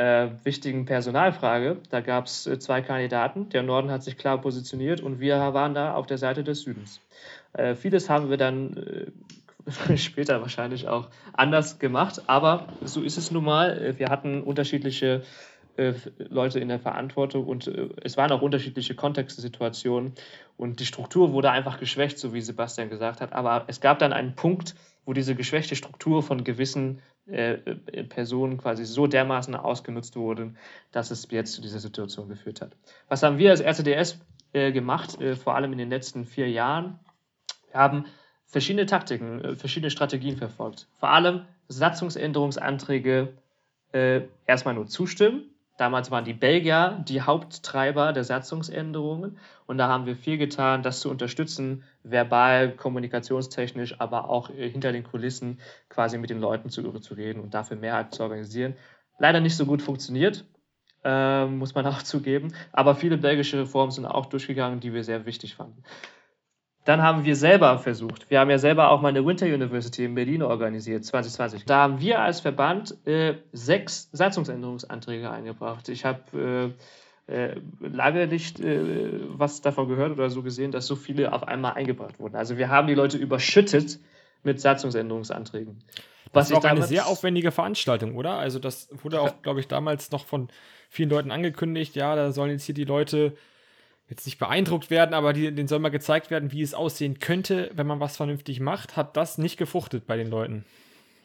äh, 0.42 0.44
wichtigen 0.44 0.84
Personalfrage. 0.84 1.78
Da 1.90 2.00
gab 2.00 2.26
es 2.26 2.46
äh, 2.48 2.58
zwei 2.58 2.82
Kandidaten, 2.82 3.48
der 3.50 3.62
Norden 3.62 3.90
hat 3.92 4.02
sich 4.02 4.18
klar 4.18 4.40
positioniert 4.40 5.00
und 5.00 5.20
wir 5.20 5.38
waren 5.54 5.74
da 5.74 5.94
auf 5.94 6.06
der 6.06 6.18
Seite 6.18 6.42
des 6.42 6.62
Südens. 6.62 7.00
Äh, 7.52 7.76
vieles 7.76 8.10
haben 8.10 8.30
wir 8.30 8.36
dann 8.36 8.76
später 9.96 10.40
wahrscheinlich 10.40 10.88
auch 10.88 11.08
anders 11.32 11.78
gemacht. 11.78 12.22
Aber 12.26 12.68
so 12.82 13.02
ist 13.02 13.18
es 13.18 13.30
nun 13.30 13.44
mal. 13.44 13.94
Wir 13.98 14.08
hatten 14.08 14.42
unterschiedliche 14.42 15.22
äh, 15.76 15.94
Leute 16.18 16.58
in 16.58 16.68
der 16.68 16.78
Verantwortung 16.78 17.46
und 17.46 17.66
äh, 17.66 17.88
es 18.02 18.16
waren 18.16 18.32
auch 18.32 18.40
unterschiedliche 18.40 18.94
Kontextsituationen 18.94 20.14
und 20.56 20.80
die 20.80 20.86
Struktur 20.86 21.32
wurde 21.32 21.50
einfach 21.50 21.78
geschwächt, 21.78 22.18
so 22.18 22.32
wie 22.32 22.40
Sebastian 22.40 22.88
gesagt 22.88 23.20
hat. 23.20 23.34
Aber 23.34 23.64
es 23.66 23.80
gab 23.80 23.98
dann 23.98 24.14
einen 24.14 24.34
Punkt, 24.34 24.74
wo 25.04 25.12
diese 25.12 25.34
geschwächte 25.34 25.76
Struktur 25.76 26.22
von 26.22 26.44
gewissen 26.44 27.02
äh, 27.26 27.54
Personen 28.08 28.56
quasi 28.56 28.86
so 28.86 29.06
dermaßen 29.06 29.54
ausgenutzt 29.54 30.16
wurde, 30.16 30.54
dass 30.92 31.10
es 31.10 31.28
jetzt 31.30 31.52
zu 31.52 31.60
dieser 31.60 31.78
Situation 31.80 32.28
geführt 32.28 32.62
hat. 32.62 32.74
Was 33.08 33.22
haben 33.22 33.38
wir 33.38 33.50
als 33.50 33.60
RCDS 33.60 34.18
gemacht, 34.52 35.18
vor 35.42 35.54
allem 35.54 35.72
in 35.72 35.78
den 35.78 35.90
letzten 35.90 36.24
vier 36.24 36.48
Jahren? 36.48 36.98
Wir 37.70 37.80
haben 37.80 38.06
verschiedene 38.56 38.86
Taktiken, 38.86 39.44
äh, 39.44 39.54
verschiedene 39.54 39.90
Strategien 39.90 40.38
verfolgt. 40.38 40.86
Vor 40.98 41.10
allem 41.10 41.42
Satzungsänderungsanträge 41.68 43.34
äh, 43.92 44.22
erstmal 44.46 44.72
nur 44.72 44.86
zustimmen. 44.86 45.50
Damals 45.76 46.10
waren 46.10 46.24
die 46.24 46.32
Belgier 46.32 47.04
die 47.06 47.20
Haupttreiber 47.20 48.14
der 48.14 48.24
Satzungsänderungen 48.24 49.36
und 49.66 49.76
da 49.76 49.88
haben 49.88 50.06
wir 50.06 50.16
viel 50.16 50.38
getan, 50.38 50.82
das 50.82 51.00
zu 51.00 51.10
unterstützen, 51.10 51.84
verbal, 52.02 52.70
kommunikationstechnisch, 52.70 54.00
aber 54.00 54.30
auch 54.30 54.48
äh, 54.48 54.70
hinter 54.70 54.90
den 54.90 55.04
Kulissen 55.04 55.60
quasi 55.90 56.16
mit 56.16 56.30
den 56.30 56.40
Leuten 56.40 56.70
zu, 56.70 56.90
zu 57.00 57.12
reden 57.12 57.40
und 57.40 57.52
dafür 57.52 57.76
Mehrheit 57.76 58.14
zu 58.14 58.22
organisieren. 58.22 58.74
Leider 59.18 59.40
nicht 59.40 59.58
so 59.58 59.66
gut 59.66 59.82
funktioniert, 59.82 60.46
äh, 61.04 61.44
muss 61.44 61.74
man 61.74 61.86
auch 61.88 62.02
zugeben, 62.02 62.54
aber 62.72 62.94
viele 62.94 63.18
belgische 63.18 63.58
Reformen 63.58 63.92
sind 63.92 64.06
auch 64.06 64.24
durchgegangen, 64.24 64.80
die 64.80 64.94
wir 64.94 65.04
sehr 65.04 65.26
wichtig 65.26 65.56
fanden. 65.56 65.84
Dann 66.86 67.02
haben 67.02 67.24
wir 67.24 67.34
selber 67.34 67.78
versucht. 67.78 68.30
Wir 68.30 68.38
haben 68.38 68.48
ja 68.48 68.58
selber 68.58 68.90
auch 68.90 69.00
mal 69.00 69.08
eine 69.08 69.26
Winter 69.26 69.46
University 69.46 70.04
in 70.04 70.14
Berlin 70.14 70.42
organisiert, 70.42 71.04
2020. 71.04 71.64
Da 71.64 71.78
haben 71.78 72.00
wir 72.00 72.20
als 72.20 72.38
Verband 72.38 72.96
äh, 73.06 73.34
sechs 73.52 74.08
Satzungsänderungsanträge 74.12 75.28
eingebracht. 75.28 75.88
Ich 75.88 76.04
habe 76.04 76.74
äh, 77.28 77.32
äh, 77.32 77.60
lange 77.80 78.28
nicht 78.28 78.60
äh, 78.60 79.18
was 79.30 79.62
davon 79.62 79.88
gehört 79.88 80.12
oder 80.12 80.30
so 80.30 80.44
gesehen, 80.44 80.70
dass 80.70 80.86
so 80.86 80.94
viele 80.94 81.32
auf 81.32 81.48
einmal 81.48 81.72
eingebracht 81.72 82.20
wurden. 82.20 82.36
Also 82.36 82.56
wir 82.56 82.68
haben 82.68 82.86
die 82.86 82.94
Leute 82.94 83.18
überschüttet 83.18 83.98
mit 84.44 84.60
Satzungsänderungsanträgen. 84.60 85.82
Was 86.32 86.50
das 86.50 86.62
war 86.62 86.70
auch 86.70 86.76
eine 86.76 86.86
sehr 86.86 87.08
aufwendige 87.08 87.50
Veranstaltung, 87.50 88.14
oder? 88.14 88.34
Also 88.34 88.60
das 88.60 88.88
wurde 89.02 89.20
auch, 89.20 89.42
glaube 89.42 89.58
ich, 89.58 89.66
damals 89.66 90.12
noch 90.12 90.24
von 90.24 90.50
vielen 90.88 91.10
Leuten 91.10 91.32
angekündigt. 91.32 91.96
Ja, 91.96 92.14
da 92.14 92.30
sollen 92.30 92.52
jetzt 92.52 92.64
hier 92.64 92.76
die 92.76 92.84
Leute 92.84 93.32
jetzt 94.08 94.26
nicht 94.26 94.38
beeindruckt 94.38 94.90
werden, 94.90 95.14
aber 95.14 95.32
die, 95.32 95.52
denen 95.52 95.68
soll 95.68 95.78
mal 95.78 95.88
gezeigt 95.88 96.30
werden, 96.30 96.52
wie 96.52 96.62
es 96.62 96.74
aussehen 96.74 97.18
könnte, 97.18 97.70
wenn 97.74 97.86
man 97.86 98.00
was 98.00 98.16
vernünftig 98.16 98.60
macht, 98.60 98.96
hat 98.96 99.16
das 99.16 99.38
nicht 99.38 99.56
gefruchtet 99.56 100.06
bei 100.06 100.16
den 100.16 100.30
Leuten. 100.30 100.64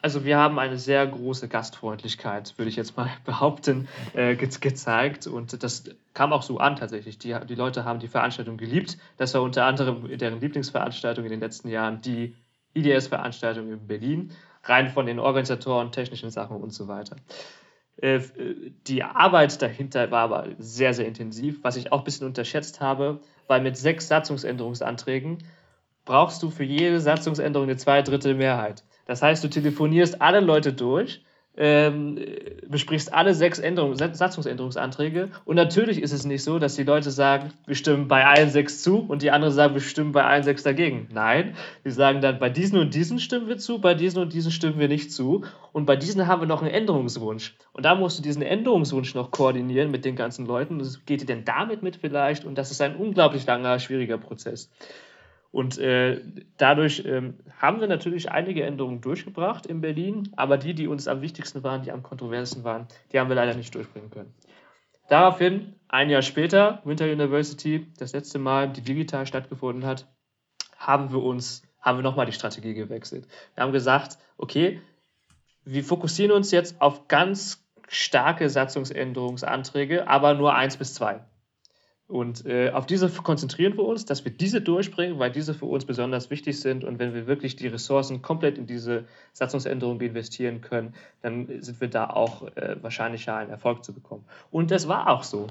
Also 0.02 0.24
wir 0.24 0.36
haben 0.36 0.58
eine 0.58 0.78
sehr 0.78 1.06
große 1.06 1.46
Gastfreundlichkeit, 1.46 2.58
würde 2.58 2.68
ich 2.68 2.74
jetzt 2.74 2.96
mal 2.96 3.08
behaupten, 3.24 3.86
äh, 4.14 4.34
ge 4.34 4.48
gezeigt. 4.60 5.28
Und 5.28 5.62
das 5.62 5.84
kam 6.12 6.32
auch 6.32 6.42
so 6.42 6.58
an 6.58 6.74
tatsächlich. 6.74 7.18
Die, 7.18 7.36
die 7.48 7.54
Leute 7.54 7.84
haben 7.84 8.00
die 8.00 8.08
Veranstaltung 8.08 8.56
geliebt. 8.56 8.98
Das 9.16 9.32
war 9.34 9.42
unter 9.42 9.64
anderem 9.64 10.18
deren 10.18 10.40
Lieblingsveranstaltung 10.40 11.24
in 11.24 11.30
den 11.30 11.40
letzten 11.40 11.68
Jahren, 11.68 12.00
die 12.00 12.34
IDS-Veranstaltung 12.74 13.70
in 13.70 13.86
Berlin. 13.86 14.32
rein 14.64 14.88
von 14.88 15.06
den 15.06 15.18
Organisatoren, 15.18 15.92
technischen 15.92 16.30
Sachen 16.30 16.56
und 16.56 16.72
so 16.72 16.88
weiter. 16.88 17.16
Äh, 18.02 18.20
die 18.88 19.04
Arbeit 19.04 19.62
dahinter 19.62 20.10
war 20.10 20.22
aber 20.22 20.48
sehr, 20.58 20.92
sehr 20.92 21.06
intensiv, 21.06 21.62
was 21.62 21.76
ich 21.76 21.92
auch 21.92 21.98
ein 21.98 22.04
bisschen 22.04 22.26
unterschätzt 22.26 22.80
habe, 22.80 23.20
weil 23.46 23.62
mit 23.62 23.76
sechs 23.76 24.08
Satzungsänderungsanträgen 24.08 25.38
brauchst 26.04 26.42
du 26.42 26.50
für 26.50 26.64
jede 26.64 27.00
Satzungsänderung 27.00 27.68
eine 27.68 27.76
Zweidrittel 27.76 28.34
Mehrheit. 28.34 28.82
Das 29.06 29.22
heißt, 29.22 29.44
du 29.44 29.48
telefonierst 29.48 30.20
alle 30.20 30.40
Leute 30.40 30.72
durch, 30.72 31.24
ähm, 31.56 32.18
besprichst 32.66 33.12
alle 33.12 33.34
sechs 33.34 33.58
Änderung, 33.58 33.94
Satzungsänderungsanträge 33.94 35.28
und 35.44 35.56
natürlich 35.56 36.00
ist 36.00 36.12
es 36.12 36.24
nicht 36.24 36.42
so, 36.42 36.58
dass 36.58 36.76
die 36.76 36.84
Leute 36.84 37.10
sagen, 37.10 37.50
wir 37.66 37.74
stimmen 37.74 38.08
bei 38.08 38.24
allen 38.24 38.50
sechs 38.50 38.82
zu 38.82 39.00
und 39.00 39.22
die 39.22 39.30
anderen 39.30 39.54
sagen, 39.54 39.74
wir 39.74 39.82
stimmen 39.82 40.12
bei 40.12 40.24
allen 40.24 40.44
sechs 40.44 40.62
dagegen. 40.62 41.08
Nein, 41.12 41.54
die 41.84 41.90
sagen 41.90 42.20
dann, 42.20 42.38
bei 42.38 42.48
diesen 42.48 42.78
und 42.78 42.94
diesen 42.94 43.18
stimmen 43.18 43.48
wir 43.48 43.58
zu, 43.58 43.80
bei 43.80 43.94
diesen 43.94 44.22
und 44.22 44.32
diesen 44.32 44.50
stimmen 44.50 44.78
wir 44.78 44.88
nicht 44.88 45.12
zu 45.12 45.44
und 45.72 45.84
bei 45.84 45.96
diesen 45.96 46.26
haben 46.26 46.40
wir 46.40 46.48
noch 46.48 46.62
einen 46.62 46.70
Änderungswunsch. 46.70 47.54
Und 47.72 47.84
da 47.84 47.94
musst 47.94 48.18
du 48.18 48.22
diesen 48.22 48.42
Änderungswunsch 48.42 49.14
noch 49.14 49.30
koordinieren 49.30 49.90
mit 49.90 50.04
den 50.04 50.16
ganzen 50.16 50.46
Leuten. 50.46 50.80
Was 50.80 51.04
geht 51.04 51.20
dir 51.20 51.26
denn 51.26 51.44
damit 51.44 51.82
mit 51.82 51.96
vielleicht? 51.96 52.44
Und 52.44 52.56
das 52.56 52.70
ist 52.70 52.80
ein 52.80 52.96
unglaublich 52.96 53.46
langer, 53.46 53.78
schwieriger 53.78 54.18
Prozess. 54.18 54.70
Und 55.52 55.76
äh, 55.76 56.20
dadurch 56.56 57.04
ähm, 57.04 57.34
haben 57.58 57.80
wir 57.80 57.86
natürlich 57.86 58.30
einige 58.30 58.64
Änderungen 58.64 59.02
durchgebracht 59.02 59.66
in 59.66 59.82
Berlin, 59.82 60.32
aber 60.34 60.56
die, 60.56 60.72
die 60.74 60.88
uns 60.88 61.06
am 61.06 61.20
wichtigsten 61.20 61.62
waren, 61.62 61.82
die 61.82 61.92
am 61.92 62.02
kontroversesten 62.02 62.64
waren, 62.64 62.88
die 63.12 63.20
haben 63.20 63.28
wir 63.28 63.36
leider 63.36 63.54
nicht 63.54 63.74
durchbringen 63.74 64.10
können. 64.10 64.34
Daraufhin, 65.08 65.74
ein 65.88 66.08
Jahr 66.08 66.22
später, 66.22 66.80
Winter 66.84 67.04
University, 67.04 67.86
das 67.98 68.14
letzte 68.14 68.38
Mal, 68.38 68.72
die 68.72 68.80
digital 68.80 69.26
stattgefunden 69.26 69.84
hat, 69.84 70.10
haben 70.78 71.12
wir 71.12 71.22
uns, 71.22 71.62
haben 71.80 71.98
wir 71.98 72.02
nochmal 72.02 72.24
die 72.24 72.32
Strategie 72.32 72.72
gewechselt. 72.72 73.28
Wir 73.54 73.62
haben 73.62 73.72
gesagt, 73.72 74.16
okay, 74.38 74.80
wir 75.66 75.84
fokussieren 75.84 76.32
uns 76.32 76.50
jetzt 76.50 76.80
auf 76.80 77.08
ganz 77.08 77.62
starke 77.88 78.48
Satzungsänderungsanträge, 78.48 80.08
aber 80.08 80.32
nur 80.32 80.54
eins 80.54 80.78
bis 80.78 80.94
zwei. 80.94 81.20
Und 82.12 82.44
äh, 82.44 82.70
auf 82.72 82.84
diese 82.84 83.08
konzentrieren 83.08 83.78
wir 83.78 83.84
uns, 83.84 84.04
dass 84.04 84.26
wir 84.26 84.32
diese 84.32 84.60
durchbringen, 84.60 85.18
weil 85.18 85.32
diese 85.32 85.54
für 85.54 85.64
uns 85.64 85.86
besonders 85.86 86.28
wichtig 86.28 86.60
sind. 86.60 86.84
Und 86.84 86.98
wenn 86.98 87.14
wir 87.14 87.26
wirklich 87.26 87.56
die 87.56 87.68
Ressourcen 87.68 88.20
komplett 88.20 88.58
in 88.58 88.66
diese 88.66 89.06
Satzungsänderung 89.32 89.98
investieren 89.98 90.60
können, 90.60 90.92
dann 91.22 91.62
sind 91.62 91.80
wir 91.80 91.88
da 91.88 92.10
auch 92.10 92.54
äh, 92.54 92.76
wahrscheinlicher, 92.82 93.34
einen 93.34 93.48
Erfolg 93.48 93.82
zu 93.82 93.94
bekommen. 93.94 94.26
Und 94.50 94.70
das 94.70 94.88
war 94.88 95.08
auch 95.08 95.22
so. 95.22 95.46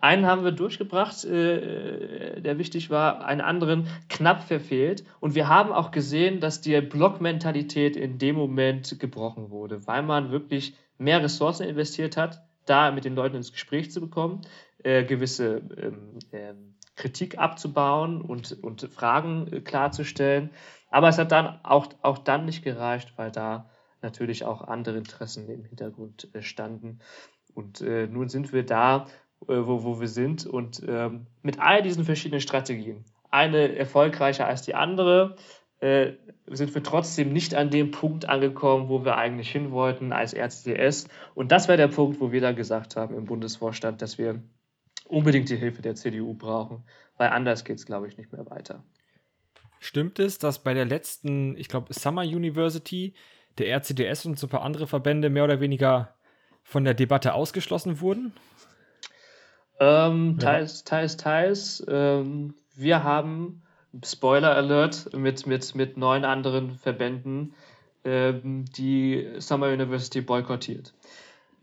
Einen 0.00 0.24
haben 0.24 0.44
wir 0.44 0.52
durchgebracht, 0.52 1.24
äh, 1.24 2.40
der 2.40 2.58
wichtig 2.58 2.90
war, 2.90 3.24
einen 3.24 3.40
anderen 3.40 3.88
knapp 4.08 4.44
verfehlt. 4.44 5.02
Und 5.18 5.34
wir 5.34 5.48
haben 5.48 5.72
auch 5.72 5.90
gesehen, 5.90 6.38
dass 6.38 6.60
die 6.60 6.80
Blockmentalität 6.80 7.96
in 7.96 8.18
dem 8.18 8.36
Moment 8.36 9.00
gebrochen 9.00 9.50
wurde, 9.50 9.84
weil 9.88 10.04
man 10.04 10.30
wirklich 10.30 10.76
mehr 10.96 11.20
Ressourcen 11.20 11.66
investiert 11.66 12.16
hat, 12.16 12.40
da 12.66 12.92
mit 12.92 13.04
den 13.04 13.16
Leuten 13.16 13.34
ins 13.34 13.52
Gespräch 13.52 13.90
zu 13.90 14.00
bekommen 14.00 14.42
äh, 14.84 15.04
gewisse 15.04 15.62
ähm, 15.76 16.18
äh, 16.30 16.52
Kritik 16.94 17.38
abzubauen 17.38 18.20
und, 18.20 18.62
und 18.62 18.82
Fragen 18.92 19.48
äh, 19.52 19.60
klarzustellen. 19.60 20.50
Aber 20.90 21.08
es 21.08 21.18
hat 21.18 21.32
dann 21.32 21.58
auch, 21.64 21.88
auch 22.02 22.18
dann 22.18 22.44
nicht 22.44 22.62
gereicht, 22.62 23.14
weil 23.16 23.30
da 23.30 23.68
natürlich 24.02 24.44
auch 24.44 24.62
andere 24.62 24.98
Interessen 24.98 25.48
im 25.48 25.64
Hintergrund 25.64 26.28
äh, 26.34 26.42
standen. 26.42 27.00
Und 27.54 27.80
äh, 27.80 28.06
nun 28.06 28.28
sind 28.28 28.52
wir 28.52 28.64
da, 28.64 29.06
äh, 29.48 29.56
wo, 29.56 29.82
wo 29.84 30.00
wir 30.00 30.08
sind. 30.08 30.46
Und 30.46 30.82
ähm, 30.86 31.26
mit 31.42 31.58
all 31.58 31.82
diesen 31.82 32.04
verschiedenen 32.04 32.40
Strategien, 32.40 33.04
eine 33.30 33.76
erfolgreicher 33.76 34.46
als 34.46 34.62
die 34.62 34.74
andere, 34.74 35.36
sind 36.46 36.74
wir 36.74 36.82
trotzdem 36.82 37.30
nicht 37.30 37.54
an 37.54 37.68
dem 37.68 37.90
Punkt 37.90 38.26
angekommen, 38.26 38.88
wo 38.88 39.04
wir 39.04 39.16
eigentlich 39.16 39.50
hin 39.50 39.70
wollten 39.70 40.12
als 40.12 40.32
RCDS. 40.32 41.08
Und 41.34 41.52
das 41.52 41.68
war 41.68 41.76
der 41.76 41.88
Punkt, 41.88 42.20
wo 42.22 42.32
wir 42.32 42.40
dann 42.40 42.56
gesagt 42.56 42.96
haben 42.96 43.14
im 43.14 43.26
Bundesvorstand, 43.26 44.00
dass 44.00 44.16
wir 44.16 44.40
unbedingt 45.08 45.48
die 45.48 45.56
Hilfe 45.56 45.82
der 45.82 45.94
CDU 45.94 46.34
brauchen, 46.34 46.84
weil 47.16 47.30
anders 47.30 47.64
geht 47.64 47.78
es, 47.78 47.86
glaube 47.86 48.08
ich, 48.08 48.16
nicht 48.16 48.32
mehr 48.32 48.48
weiter. 48.50 48.82
Stimmt 49.80 50.18
es, 50.18 50.38
dass 50.38 50.62
bei 50.62 50.72
der 50.74 50.86
letzten, 50.86 51.56
ich 51.56 51.68
glaube, 51.68 51.92
Summer 51.92 52.22
University 52.22 53.14
der 53.58 53.68
RCDS 53.76 54.26
und 54.26 54.38
so 54.38 54.46
ein 54.46 54.50
paar 54.50 54.62
andere 54.62 54.86
Verbände 54.86 55.30
mehr 55.30 55.44
oder 55.44 55.60
weniger 55.60 56.14
von 56.62 56.84
der 56.84 56.94
Debatte 56.94 57.34
ausgeschlossen 57.34 58.00
wurden? 58.00 58.32
Ähm, 59.78 60.38
teils, 60.38 60.84
teils, 60.84 61.16
teils. 61.16 61.84
Ähm, 61.88 62.54
wir 62.74 63.04
haben, 63.04 63.62
Spoiler 64.04 64.56
Alert, 64.56 65.12
mit, 65.14 65.46
mit, 65.46 65.74
mit 65.74 65.96
neun 65.96 66.24
anderen 66.24 66.76
Verbänden 66.76 67.54
ähm, 68.04 68.64
die 68.76 69.28
Summer 69.38 69.68
University 69.68 70.20
boykottiert. 70.20 70.94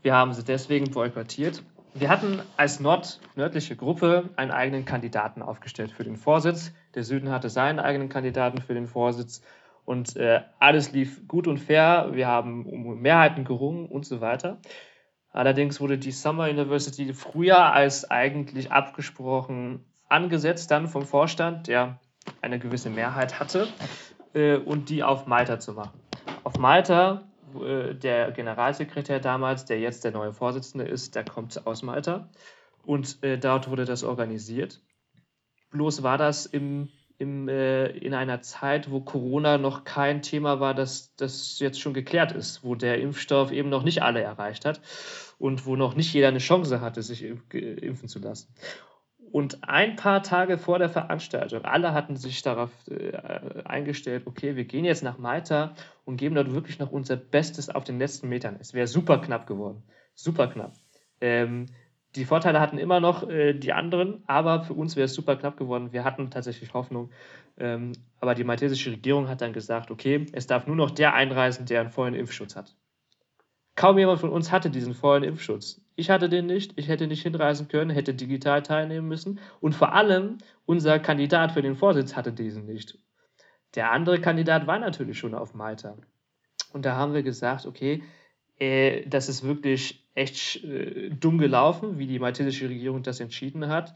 Wir 0.01 0.15
haben 0.15 0.33
sie 0.33 0.43
deswegen 0.43 0.91
boykottiert, 0.91 1.63
wir 1.93 2.09
hatten 2.09 2.41
als 2.57 2.79
Nord 2.79 3.19
nördliche 3.35 3.75
Gruppe 3.75 4.29
einen 4.35 4.51
eigenen 4.51 4.85
Kandidaten 4.85 5.41
aufgestellt 5.41 5.91
für 5.91 6.03
den 6.03 6.15
Vorsitz. 6.15 6.73
Der 6.95 7.03
Süden 7.03 7.29
hatte 7.29 7.49
seinen 7.49 7.79
eigenen 7.79 8.09
Kandidaten 8.09 8.61
für 8.61 8.73
den 8.73 8.87
Vorsitz. 8.87 9.41
Und 9.83 10.15
äh, 10.15 10.41
alles 10.59 10.91
lief 10.91 11.27
gut 11.27 11.47
und 11.47 11.57
fair. 11.57 12.09
Wir 12.13 12.27
haben 12.27 12.65
um 12.65 13.01
Mehrheiten 13.01 13.43
gerungen 13.43 13.87
und 13.87 14.05
so 14.05 14.21
weiter. 14.21 14.59
Allerdings 15.33 15.79
wurde 15.79 15.97
die 15.97 16.11
Summer 16.11 16.49
University 16.49 17.13
früher 17.13 17.73
als 17.73 18.09
eigentlich 18.09 18.71
abgesprochen 18.71 19.85
angesetzt, 20.09 20.71
dann 20.71 20.87
vom 20.87 21.05
Vorstand, 21.05 21.67
der 21.67 21.99
eine 22.41 22.59
gewisse 22.59 22.89
Mehrheit 22.89 23.39
hatte, 23.39 23.67
äh, 24.33 24.57
und 24.57 24.89
die 24.89 25.03
auf 25.03 25.25
Malta 25.25 25.59
zu 25.59 25.73
machen. 25.73 25.99
Auf 26.43 26.57
Malta 26.57 27.23
äh, 27.63 27.95
der 27.95 28.31
Generalsekretär 28.31 29.19
damals, 29.19 29.65
der 29.65 29.79
jetzt 29.79 30.03
der 30.03 30.11
neue 30.11 30.33
Vorsitzende 30.33 30.85
ist, 30.85 31.15
der 31.15 31.23
kommt 31.23 31.65
aus 31.65 31.83
Malta. 31.83 32.29
Und 32.83 33.23
äh, 33.23 33.37
dort 33.37 33.69
wurde 33.69 33.85
das 33.85 34.03
organisiert. 34.03 34.81
Bloß 35.71 36.03
war 36.03 36.17
das 36.17 36.45
im, 36.45 36.89
im, 37.17 37.47
äh, 37.47 37.87
in 37.87 38.13
einer 38.13 38.41
Zeit, 38.41 38.91
wo 38.91 39.01
Corona 39.01 39.57
noch 39.57 39.83
kein 39.83 40.21
Thema 40.21 40.59
war, 40.59 40.73
das, 40.73 41.15
das 41.15 41.59
jetzt 41.59 41.79
schon 41.79 41.93
geklärt 41.93 42.31
ist, 42.31 42.63
wo 42.63 42.75
der 42.75 42.99
Impfstoff 42.99 43.51
eben 43.51 43.69
noch 43.69 43.83
nicht 43.83 44.01
alle 44.01 44.21
erreicht 44.21 44.65
hat 44.65 44.81
und 45.37 45.65
wo 45.65 45.75
noch 45.75 45.95
nicht 45.95 46.13
jeder 46.13 46.29
eine 46.29 46.39
Chance 46.39 46.81
hatte, 46.81 47.03
sich 47.03 47.23
impfen 47.23 48.09
zu 48.09 48.19
lassen. 48.19 48.53
Und 49.31 49.63
ein 49.63 49.95
paar 49.95 50.23
Tage 50.23 50.57
vor 50.57 50.77
der 50.77 50.89
Veranstaltung, 50.89 51.63
alle 51.63 51.93
hatten 51.93 52.17
sich 52.17 52.41
darauf 52.41 52.69
äh, 52.89 53.63
eingestellt, 53.63 54.23
okay, 54.25 54.57
wir 54.57 54.65
gehen 54.65 54.83
jetzt 54.83 55.03
nach 55.03 55.17
Malta 55.17 55.73
und 56.03 56.17
geben 56.17 56.35
dort 56.35 56.53
wirklich 56.53 56.79
noch 56.79 56.91
unser 56.91 57.15
Bestes 57.15 57.69
auf 57.69 57.85
den 57.85 57.97
letzten 57.97 58.27
Metern. 58.27 58.57
Es 58.59 58.73
wäre 58.73 58.87
super 58.87 59.19
knapp 59.19 59.47
geworden. 59.47 59.83
Super 60.15 60.47
knapp. 60.47 60.73
Ähm, 61.21 61.67
die 62.15 62.25
Vorteile 62.25 62.59
hatten 62.59 62.77
immer 62.77 62.99
noch 62.99 63.29
äh, 63.29 63.53
die 63.53 63.71
anderen, 63.71 64.21
aber 64.27 64.63
für 64.63 64.73
uns 64.73 64.97
wäre 64.97 65.05
es 65.05 65.13
super 65.13 65.37
knapp 65.37 65.55
geworden. 65.55 65.93
Wir 65.93 66.03
hatten 66.03 66.29
tatsächlich 66.29 66.73
Hoffnung. 66.73 67.11
Ähm, 67.57 67.93
aber 68.19 68.35
die 68.35 68.43
maltesische 68.43 68.91
Regierung 68.91 69.29
hat 69.29 69.39
dann 69.39 69.53
gesagt, 69.53 69.91
okay, 69.91 70.25
es 70.33 70.45
darf 70.45 70.67
nur 70.67 70.75
noch 70.75 70.91
der 70.91 71.13
einreisen, 71.13 71.65
der 71.65 71.79
einen 71.79 71.89
vollen 71.89 72.15
Impfschutz 72.15 72.57
hat. 72.57 72.75
Kaum 73.75 73.97
jemand 73.97 74.19
von 74.19 74.29
uns 74.29 74.51
hatte 74.51 74.69
diesen 74.69 74.93
vollen 74.93 75.23
Impfschutz. 75.23 75.81
Ich 76.01 76.09
hatte 76.09 76.29
den 76.29 76.47
nicht, 76.47 76.73
ich 76.77 76.87
hätte 76.87 77.05
nicht 77.05 77.21
hinreisen 77.21 77.67
können, 77.67 77.91
hätte 77.91 78.15
digital 78.15 78.63
teilnehmen 78.63 79.07
müssen 79.07 79.39
und 79.59 79.75
vor 79.75 79.93
allem 79.93 80.39
unser 80.65 80.97
Kandidat 80.97 81.51
für 81.51 81.61
den 81.61 81.75
Vorsitz 81.75 82.15
hatte 82.15 82.33
diesen 82.33 82.65
nicht. 82.65 82.97
Der 83.75 83.91
andere 83.91 84.19
Kandidat 84.19 84.65
war 84.65 84.79
natürlich 84.79 85.19
schon 85.19 85.35
auf 85.35 85.53
Malta. 85.53 85.95
Und 86.73 86.85
da 86.85 86.95
haben 86.95 87.13
wir 87.13 87.21
gesagt, 87.21 87.67
okay, 87.67 88.01
äh, 88.57 89.07
das 89.07 89.29
ist 89.29 89.43
wirklich 89.43 90.09
echt 90.15 90.63
äh, 90.63 91.11
dumm 91.11 91.37
gelaufen, 91.37 91.99
wie 91.99 92.07
die 92.07 92.17
maltesische 92.17 92.67
Regierung 92.67 93.03
das 93.03 93.19
entschieden 93.19 93.67
hat 93.67 93.93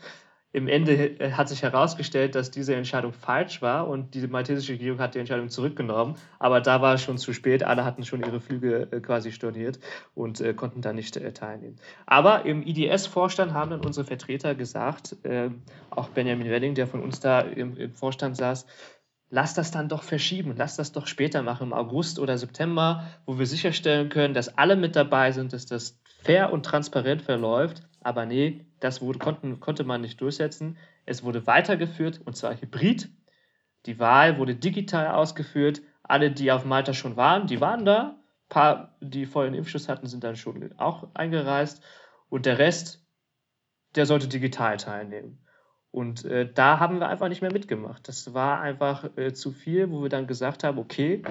im 0.56 0.70
Ende 0.70 1.20
äh, 1.20 1.34
hat 1.34 1.50
sich 1.50 1.64
herausgestellt, 1.64 2.34
dass 2.34 2.50
diese 2.50 2.76
Entscheidung 2.76 3.12
falsch 3.12 3.62
war 3.62 3.90
und 3.90 4.16
die 4.16 4.26
maltesische 4.26 4.72
Regierung 4.74 5.00
hat 5.00 5.14
die 5.14 5.20
Entscheidung 5.20 5.50
zurückgenommen. 5.50 6.16
Aber 6.40 6.62
da 6.62 6.82
war 6.82 6.94
es 6.94 7.02
schon 7.02 7.18
zu 7.18 7.34
spät. 7.34 7.64
Alle 7.64 7.84
hatten 7.84 8.06
schon 8.06 8.22
ihre 8.22 8.40
Flüge 8.40 8.88
äh, 8.90 9.02
quasi 9.02 9.34
storniert 9.34 9.80
und 10.14 10.40
äh, 10.40 10.54
konnten 10.54 10.80
da 10.82 10.94
nicht 10.94 11.20
teilnehmen. 11.36 11.76
Aber 12.06 12.46
im 12.46 12.64
IDS-Vorstand 12.64 13.54
haben 13.54 13.72
dann 13.72 13.86
unsere 13.86 14.06
Vertreter 14.06 14.56
gesagt, 14.56 15.18
äh, 15.24 15.50
auch 15.90 16.08
Benjamin 16.08 16.50
Welling, 16.50 16.74
der 16.74 16.88
von 16.88 17.04
uns 17.04 17.20
da 17.20 17.42
im 17.42 17.92
Vorstand 17.92 18.38
saß, 18.38 18.66
lass 19.30 19.56
das 19.56 19.72
dann 19.72 19.90
doch 19.90 20.04
verschieben, 20.04 20.54
lass 20.56 20.78
das 20.78 20.94
doch 20.94 21.08
später 21.08 21.42
machen, 21.42 21.68
im 21.68 21.74
August 21.74 22.18
oder 22.18 22.38
September, 22.38 23.06
wo 23.26 23.38
wir 23.38 23.46
sicherstellen 23.46 24.08
können, 24.08 24.34
dass 24.34 24.58
alle 24.58 24.78
mit 24.78 24.96
dabei 24.96 25.34
sind, 25.34 25.52
dass 25.52 25.66
das 25.66 26.00
fair 26.24 26.54
und 26.54 26.64
transparent 26.66 27.22
verläuft. 27.22 27.84
Aber 28.06 28.28
nee, 28.28 28.68
das 28.82 29.02
wurde, 29.02 29.18
konnten, 29.18 29.60
konnte 29.60 29.84
man 29.84 30.02
nicht 30.02 30.22
durchsetzen. 30.22 30.78
Es 31.08 31.24
wurde 31.24 31.48
weitergeführt 31.48 32.22
und 32.24 32.38
zwar 32.38 32.54
hybrid. 32.54 33.10
Die 33.88 33.98
Wahl 33.98 34.38
wurde 34.38 34.54
digital 34.54 35.08
ausgeführt. 35.08 35.82
Alle, 36.04 36.30
die 36.30 36.52
auf 36.52 36.66
Malta 36.66 36.94
schon 36.94 37.18
waren, 37.18 37.48
die 37.48 37.62
waren 37.62 37.84
da. 37.84 38.20
Ein 38.20 38.50
paar, 38.50 38.96
die 39.02 39.26
vollen 39.26 39.56
Impfschuss 39.56 39.90
hatten, 39.90 40.06
sind 40.06 40.24
dann 40.24 40.36
schon 40.36 40.72
auch 40.78 41.08
eingereist. 41.16 41.82
Und 42.30 42.46
der 42.46 42.60
Rest, 42.60 43.04
der 43.96 44.06
sollte 44.06 44.28
digital 44.28 44.78
teilnehmen. 44.78 45.44
Und 45.90 46.26
äh, 46.26 46.48
da 46.54 46.80
haben 46.80 47.00
wir 47.00 47.10
einfach 47.10 47.28
nicht 47.28 47.42
mehr 47.42 47.54
mitgemacht. 47.54 48.08
Das 48.08 48.36
war 48.36 48.62
einfach 48.62 49.18
äh, 49.18 49.34
zu 49.34 49.52
viel, 49.52 49.90
wo 49.90 50.04
wir 50.04 50.10
dann 50.10 50.28
gesagt 50.28 50.64
haben, 50.64 50.78
okay, 50.78 51.24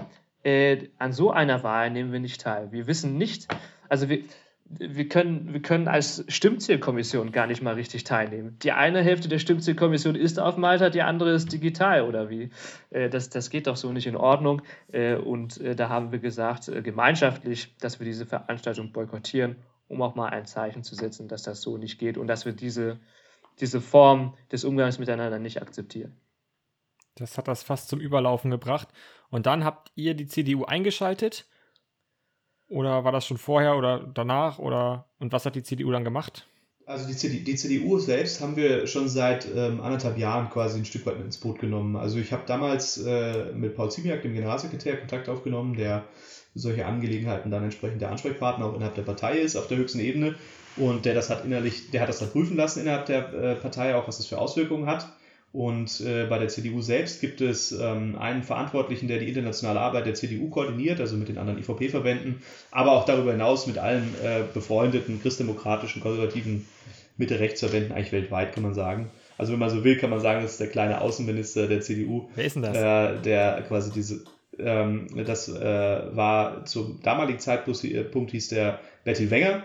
äh, 0.43 0.88
an 0.99 1.12
so 1.12 1.31
einer 1.31 1.62
Wahl 1.62 1.93
nehmen 1.93 2.11
wir 2.11 2.19
nicht 2.19 2.40
teil. 2.40 2.73
Wir 2.73 2.88
wissen 2.88 3.16
nicht, 3.16 3.47
also 3.88 4.09
wir, 4.09 4.25
wir 4.66 5.09
können, 5.09 5.52
wir 5.52 5.61
können 5.61 5.88
als 5.88 6.25
Stimmzählkommission 6.28 7.33
gar 7.33 7.47
nicht 7.47 7.62
mal 7.62 7.75
richtig 7.75 8.04
teilnehmen. 8.04 8.59
Die 8.62 8.73
eine 8.73 9.02
Hälfte 9.02 9.28
der 9.28 9.38
Stimmzählkommission 9.38 10.14
ist 10.14 10.40
auf 10.40 10.56
Malta, 10.56 10.88
die 10.88 11.02
andere 11.02 11.33
ist 11.33 11.52
digital 11.52 12.02
oder 12.02 12.30
wie? 12.30 12.50
Äh, 12.90 13.11
das, 13.11 13.28
das 13.28 13.50
geht 13.50 13.66
doch 13.66 13.76
so 13.76 13.92
nicht 13.92 14.06
in 14.06 14.16
Ordnung. 14.16 14.62
Äh, 14.90 15.16
und 15.16 15.61
äh, 15.61 15.76
da 15.76 15.90
haben 15.90 16.12
wir 16.12 16.18
gesagt, 16.18 16.71
gemeinschaftlich, 16.83 17.76
dass 17.78 18.00
wir 18.00 18.06
diese 18.06 18.25
Veranstaltung 18.25 18.92
boykottieren, 18.92 19.56
um 19.87 20.00
auch 20.00 20.14
mal 20.14 20.30
ein 20.30 20.47
Zeichen 20.47 20.83
zu 20.83 20.94
setzen, 20.94 21.28
dass 21.28 21.42
das 21.42 21.61
so 21.61 21.76
nicht 21.76 21.99
geht 21.99 22.16
und 22.16 22.26
dass 22.26 22.47
wir 22.47 22.52
diese, 22.52 22.99
diese 23.61 23.83
Form 23.83 24.35
des 24.50 24.64
Umgangs 24.64 24.99
miteinander 24.99 25.38
nicht 25.38 25.61
akzeptieren. 25.61 26.16
Das 27.16 27.38
hat 27.38 27.49
das 27.49 27.62
fast 27.62 27.88
zum 27.90 28.00
Überlaufen 28.00 28.50
gebracht. 28.50 28.88
Und 29.28 29.47
dann 29.47 29.62
habt 29.64 29.92
ihr 29.94 30.14
die 30.14 30.26
CDU 30.26 30.64
eingeschaltet 30.64 31.47
oder 32.68 33.04
war 33.04 33.12
das 33.12 33.26
schon 33.26 33.38
vorher 33.38 33.76
oder 33.76 34.00
danach? 34.14 34.59
Oder 34.59 35.06
und 35.18 35.33
was 35.33 35.47
hat 35.47 35.54
die 35.54 35.62
CDU 35.62 35.90
dann 35.90 36.04
gemacht? 36.04 36.47
Also 36.87 37.06
die, 37.06 37.16
CD, 37.16 37.40
die 37.40 37.54
CDU 37.54 37.99
selbst 37.99 38.42
haben 38.42 38.56
wir 38.56 38.87
schon 38.87 39.09
seit 39.09 39.47
ähm, 39.54 39.80
anderthalb 39.80 40.18
Jahren 40.18 40.50
quasi 40.50 40.78
ein 40.78 40.85
Stück 40.85 41.06
weit 41.06 41.16
mit 41.16 41.25
ins 41.25 41.38
Boot 41.38 41.59
genommen. 41.59 41.97
Also 41.97 42.18
ich 42.18 42.30
habe 42.30 42.42
damals 42.47 42.99
äh, 42.99 43.52
mit 43.54 43.75
Paul 43.75 43.90
Ziemiak, 43.90 44.21
dem 44.21 44.35
Generalsekretär, 44.35 44.99
Kontakt 44.99 45.30
aufgenommen, 45.30 45.76
der 45.76 46.04
solche 46.54 46.85
Angelegenheiten 46.85 47.50
dann 47.50 47.64
entsprechend 47.64 48.02
der 48.02 48.11
Ansprechpartner 48.11 48.66
auch 48.66 48.75
innerhalb 48.75 48.94
der 48.94 49.02
Partei 49.02 49.38
ist, 49.38 49.56
auf 49.56 49.66
der 49.66 49.78
höchsten 49.78 49.99
Ebene. 49.99 50.35
Und 50.76 51.06
der 51.06 51.14
das 51.14 51.30
hat 51.30 51.44
innerlich, 51.44 51.90
der 51.90 52.02
hat 52.02 52.09
das 52.09 52.18
dann 52.18 52.30
prüfen 52.30 52.56
lassen 52.56 52.80
innerhalb 52.80 53.06
der 53.06 53.33
äh, 53.33 53.54
Partei, 53.54 53.94
auch 53.94 54.06
was 54.06 54.18
das 54.18 54.26
für 54.26 54.38
Auswirkungen 54.38 54.87
hat. 54.87 55.09
Und 55.54 56.00
äh, 56.00 56.26
bei 56.26 56.40
der 56.40 56.49
CDU 56.49 56.80
selbst 56.80 57.20
gibt 57.20 57.40
es 57.40 57.70
ähm, 57.70 58.18
einen 58.18 58.42
Verantwortlichen, 58.42 59.06
der 59.06 59.20
die 59.20 59.28
internationale 59.28 59.78
Arbeit 59.78 60.04
der 60.04 60.14
CDU 60.14 60.49
koordiniert, 60.49 60.99
also 60.99 61.16
mit 61.16 61.28
den 61.28 61.38
anderen 61.38 61.61
IVP-Verbänden, 61.61 62.42
aber 62.73 62.90
auch 62.90 63.04
darüber 63.04 63.30
hinaus 63.30 63.68
mit 63.68 63.78
allen 63.78 64.16
äh, 64.25 64.42
befreundeten 64.52 65.23
christdemokratischen, 65.23 66.02
konservativen 66.02 66.66
Mitte-Rechts-Verbänden, 67.18 67.92
eigentlich 67.92 68.11
weltweit, 68.11 68.52
kann 68.52 68.64
man 68.64 68.75
sagen. 68.75 69.12
Also 69.38 69.52
wenn 69.52 69.61
man 69.61 69.70
so 69.70 69.84
will, 69.84 69.96
kann 69.96 70.11
man 70.11 70.18
sagen, 70.18 70.42
das 70.42 70.52
ist 70.52 70.61
der 70.61 70.70
kleine 70.70 71.00
Außenminister 71.00 71.68
der 71.68 71.82
CDU. 71.82 72.28
Wer 72.34 72.46
ist 72.46 72.56
denn 72.56 72.62
das? 72.62 72.76
Äh, 72.76 73.23
der 73.23 73.62
quasi 73.68 73.92
diese, 73.92 74.25
ähm, 74.58 75.06
das 75.25 75.49
äh, 75.49 76.16
war 76.16 76.64
zum 76.64 77.00
damaligen 77.00 77.38
Zeitpunkt 77.38 77.84
äh, 77.84 78.04
hieß 78.28 78.49
der 78.49 78.80
Bertil 79.04 79.30
Wenger. 79.30 79.62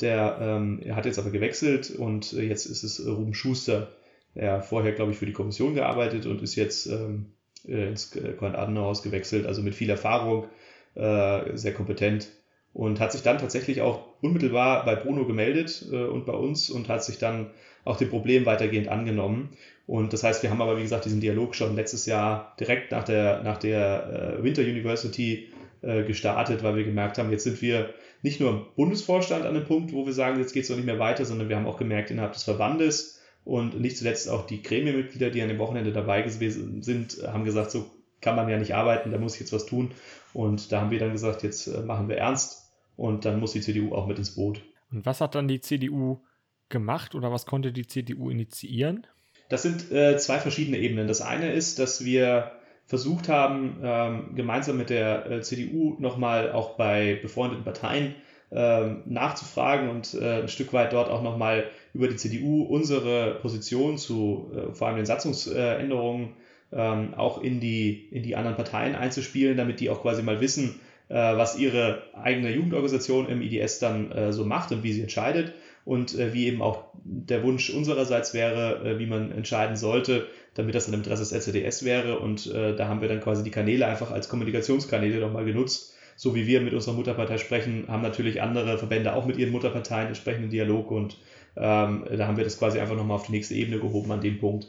Der 0.00 0.38
ähm, 0.40 0.80
hat 0.92 1.04
jetzt 1.04 1.18
aber 1.18 1.28
gewechselt 1.28 1.90
und 1.90 2.32
äh, 2.32 2.40
jetzt 2.40 2.64
ist 2.64 2.84
es 2.84 3.06
Ruben 3.06 3.34
Schuster 3.34 3.88
er 4.34 4.52
hat 4.54 4.66
vorher, 4.66 4.92
glaube 4.92 5.12
ich, 5.12 5.18
für 5.18 5.26
die 5.26 5.32
Kommission 5.32 5.74
gearbeitet 5.74 6.26
und 6.26 6.42
ist 6.42 6.54
jetzt 6.54 6.86
ähm, 6.86 7.26
äh, 7.66 7.88
ins 7.88 8.10
Konrad-Adenauer-Haus 8.10 9.02
gewechselt, 9.02 9.46
also 9.46 9.62
mit 9.62 9.74
viel 9.74 9.90
Erfahrung, 9.90 10.46
äh, 10.94 11.56
sehr 11.56 11.74
kompetent 11.74 12.28
und 12.72 13.00
hat 13.00 13.12
sich 13.12 13.22
dann 13.22 13.38
tatsächlich 13.38 13.82
auch 13.82 14.04
unmittelbar 14.20 14.84
bei 14.84 14.94
Bruno 14.94 15.24
gemeldet 15.24 15.84
äh, 15.90 16.04
und 16.04 16.26
bei 16.26 16.32
uns 16.32 16.70
und 16.70 16.88
hat 16.88 17.04
sich 17.04 17.18
dann 17.18 17.50
auch 17.84 17.96
dem 17.96 18.10
Problem 18.10 18.46
weitergehend 18.46 18.88
angenommen. 18.88 19.50
Und 19.86 20.12
das 20.12 20.22
heißt, 20.22 20.42
wir 20.42 20.50
haben 20.50 20.62
aber, 20.62 20.76
wie 20.76 20.82
gesagt, 20.82 21.04
diesen 21.04 21.20
Dialog 21.20 21.54
schon 21.54 21.74
letztes 21.74 22.06
Jahr 22.06 22.54
direkt 22.60 22.92
nach 22.92 23.04
der, 23.04 23.42
nach 23.42 23.58
der 23.58 24.36
äh, 24.38 24.42
Winter 24.44 24.62
University 24.62 25.48
äh, 25.82 26.04
gestartet, 26.04 26.62
weil 26.62 26.76
wir 26.76 26.84
gemerkt 26.84 27.18
haben, 27.18 27.30
jetzt 27.30 27.44
sind 27.44 27.60
wir 27.60 27.92
nicht 28.22 28.38
nur 28.38 28.50
im 28.50 28.66
Bundesvorstand 28.76 29.44
an 29.44 29.56
einem 29.56 29.64
Punkt, 29.64 29.92
wo 29.92 30.06
wir 30.06 30.12
sagen, 30.12 30.38
jetzt 30.38 30.52
geht 30.52 30.64
es 30.64 30.68
noch 30.68 30.76
nicht 30.76 30.86
mehr 30.86 30.98
weiter, 30.98 31.24
sondern 31.24 31.48
wir 31.48 31.56
haben 31.56 31.66
auch 31.66 31.78
gemerkt, 31.78 32.10
innerhalb 32.10 32.34
des 32.34 32.44
Verbandes, 32.44 33.19
und 33.44 33.80
nicht 33.80 33.98
zuletzt 33.98 34.28
auch 34.28 34.46
die 34.46 34.62
Gremienmitglieder, 34.62 35.30
die 35.30 35.42
an 35.42 35.48
dem 35.48 35.58
Wochenende 35.58 35.92
dabei 35.92 36.22
gewesen 36.22 36.82
sind, 36.82 37.18
haben 37.26 37.44
gesagt, 37.44 37.70
so 37.70 37.90
kann 38.20 38.36
man 38.36 38.48
ja 38.48 38.58
nicht 38.58 38.74
arbeiten, 38.74 39.10
da 39.10 39.18
muss 39.18 39.34
ich 39.34 39.40
jetzt 39.40 39.52
was 39.52 39.66
tun. 39.66 39.92
Und 40.32 40.72
da 40.72 40.80
haben 40.80 40.90
wir 40.90 40.98
dann 40.98 41.12
gesagt, 41.12 41.42
jetzt 41.42 41.66
äh, 41.66 41.80
machen 41.80 42.08
wir 42.08 42.16
ernst 42.16 42.70
und 42.96 43.24
dann 43.24 43.40
muss 43.40 43.52
die 43.52 43.60
CDU 43.60 43.94
auch 43.94 44.06
mit 44.06 44.18
ins 44.18 44.34
Boot. 44.34 44.62
Und 44.92 45.06
was 45.06 45.20
hat 45.20 45.34
dann 45.34 45.48
die 45.48 45.60
CDU 45.60 46.20
gemacht 46.68 47.14
oder 47.14 47.32
was 47.32 47.46
konnte 47.46 47.72
die 47.72 47.86
CDU 47.86 48.30
initiieren? 48.30 49.06
Das 49.48 49.62
sind 49.62 49.90
äh, 49.90 50.16
zwei 50.18 50.38
verschiedene 50.38 50.78
Ebenen. 50.78 51.08
Das 51.08 51.22
eine 51.22 51.52
ist, 51.52 51.78
dass 51.78 52.04
wir 52.04 52.52
versucht 52.86 53.28
haben, 53.28 53.80
ähm, 53.82 54.34
gemeinsam 54.34 54.76
mit 54.76 54.90
der 54.90 55.30
äh, 55.30 55.40
CDU 55.42 55.96
nochmal 55.98 56.52
auch 56.52 56.76
bei 56.76 57.18
befreundeten 57.20 57.64
Parteien 57.64 58.14
ähm, 58.52 59.02
nachzufragen 59.06 59.90
und 59.90 60.14
äh, 60.14 60.42
ein 60.42 60.48
Stück 60.48 60.72
weit 60.72 60.92
dort 60.92 61.08
auch 61.08 61.22
nochmal 61.22 61.64
über 61.94 62.08
die 62.08 62.16
CDU 62.16 62.64
unsere 62.64 63.38
Position 63.40 63.98
zu 63.98 64.50
äh, 64.54 64.74
vor 64.74 64.88
allem 64.88 64.96
den 64.96 65.06
Satzungsänderungen 65.06 66.30
ähm, 66.72 67.14
auch 67.14 67.42
in 67.42 67.60
die, 67.60 68.08
in 68.10 68.22
die 68.22 68.36
anderen 68.36 68.56
Parteien 68.56 68.94
einzuspielen, 68.94 69.56
damit 69.56 69.80
die 69.80 69.90
auch 69.90 70.02
quasi 70.02 70.22
mal 70.22 70.40
wissen, 70.40 70.80
äh, 71.08 71.14
was 71.14 71.58
ihre 71.58 72.02
eigene 72.14 72.50
Jugendorganisation 72.50 73.28
im 73.28 73.42
IDS 73.42 73.78
dann 73.78 74.12
äh, 74.12 74.32
so 74.32 74.44
macht 74.44 74.72
und 74.72 74.82
wie 74.82 74.92
sie 74.92 75.02
entscheidet 75.02 75.52
und 75.84 76.16
äh, 76.16 76.32
wie 76.32 76.46
eben 76.46 76.62
auch 76.62 76.84
der 77.04 77.42
Wunsch 77.42 77.70
unsererseits 77.70 78.34
wäre, 78.34 78.84
äh, 78.84 78.98
wie 78.98 79.06
man 79.06 79.32
entscheiden 79.32 79.76
sollte, 79.76 80.26
damit 80.54 80.74
das 80.74 80.84
dann 80.84 80.94
im 80.94 81.00
Interesse 81.00 81.22
des 81.22 81.32
LCDS 81.32 81.84
wäre. 81.84 82.18
Und 82.18 82.46
äh, 82.52 82.76
da 82.76 82.88
haben 82.88 83.00
wir 83.00 83.08
dann 83.08 83.20
quasi 83.20 83.42
die 83.42 83.50
Kanäle 83.50 83.86
einfach 83.86 84.10
als 84.10 84.28
Kommunikationskanäle 84.28 85.20
nochmal 85.20 85.44
genutzt, 85.44 85.94
so 86.20 86.34
wie 86.34 86.46
wir 86.46 86.60
mit 86.60 86.74
unserer 86.74 86.92
Mutterpartei 86.92 87.38
sprechen, 87.38 87.86
haben 87.88 88.02
natürlich 88.02 88.42
andere 88.42 88.76
Verbände 88.76 89.14
auch 89.14 89.24
mit 89.24 89.38
ihren 89.38 89.52
Mutterparteien 89.52 90.08
entsprechenden 90.08 90.50
Dialog 90.50 90.90
und 90.90 91.16
ähm, 91.56 92.04
da 92.14 92.26
haben 92.26 92.36
wir 92.36 92.44
das 92.44 92.58
quasi 92.58 92.78
einfach 92.78 92.94
nochmal 92.94 93.16
auf 93.16 93.24
die 93.24 93.32
nächste 93.32 93.54
Ebene 93.54 93.78
gehoben 93.78 94.12
an 94.12 94.20
dem 94.20 94.38
Punkt. 94.38 94.66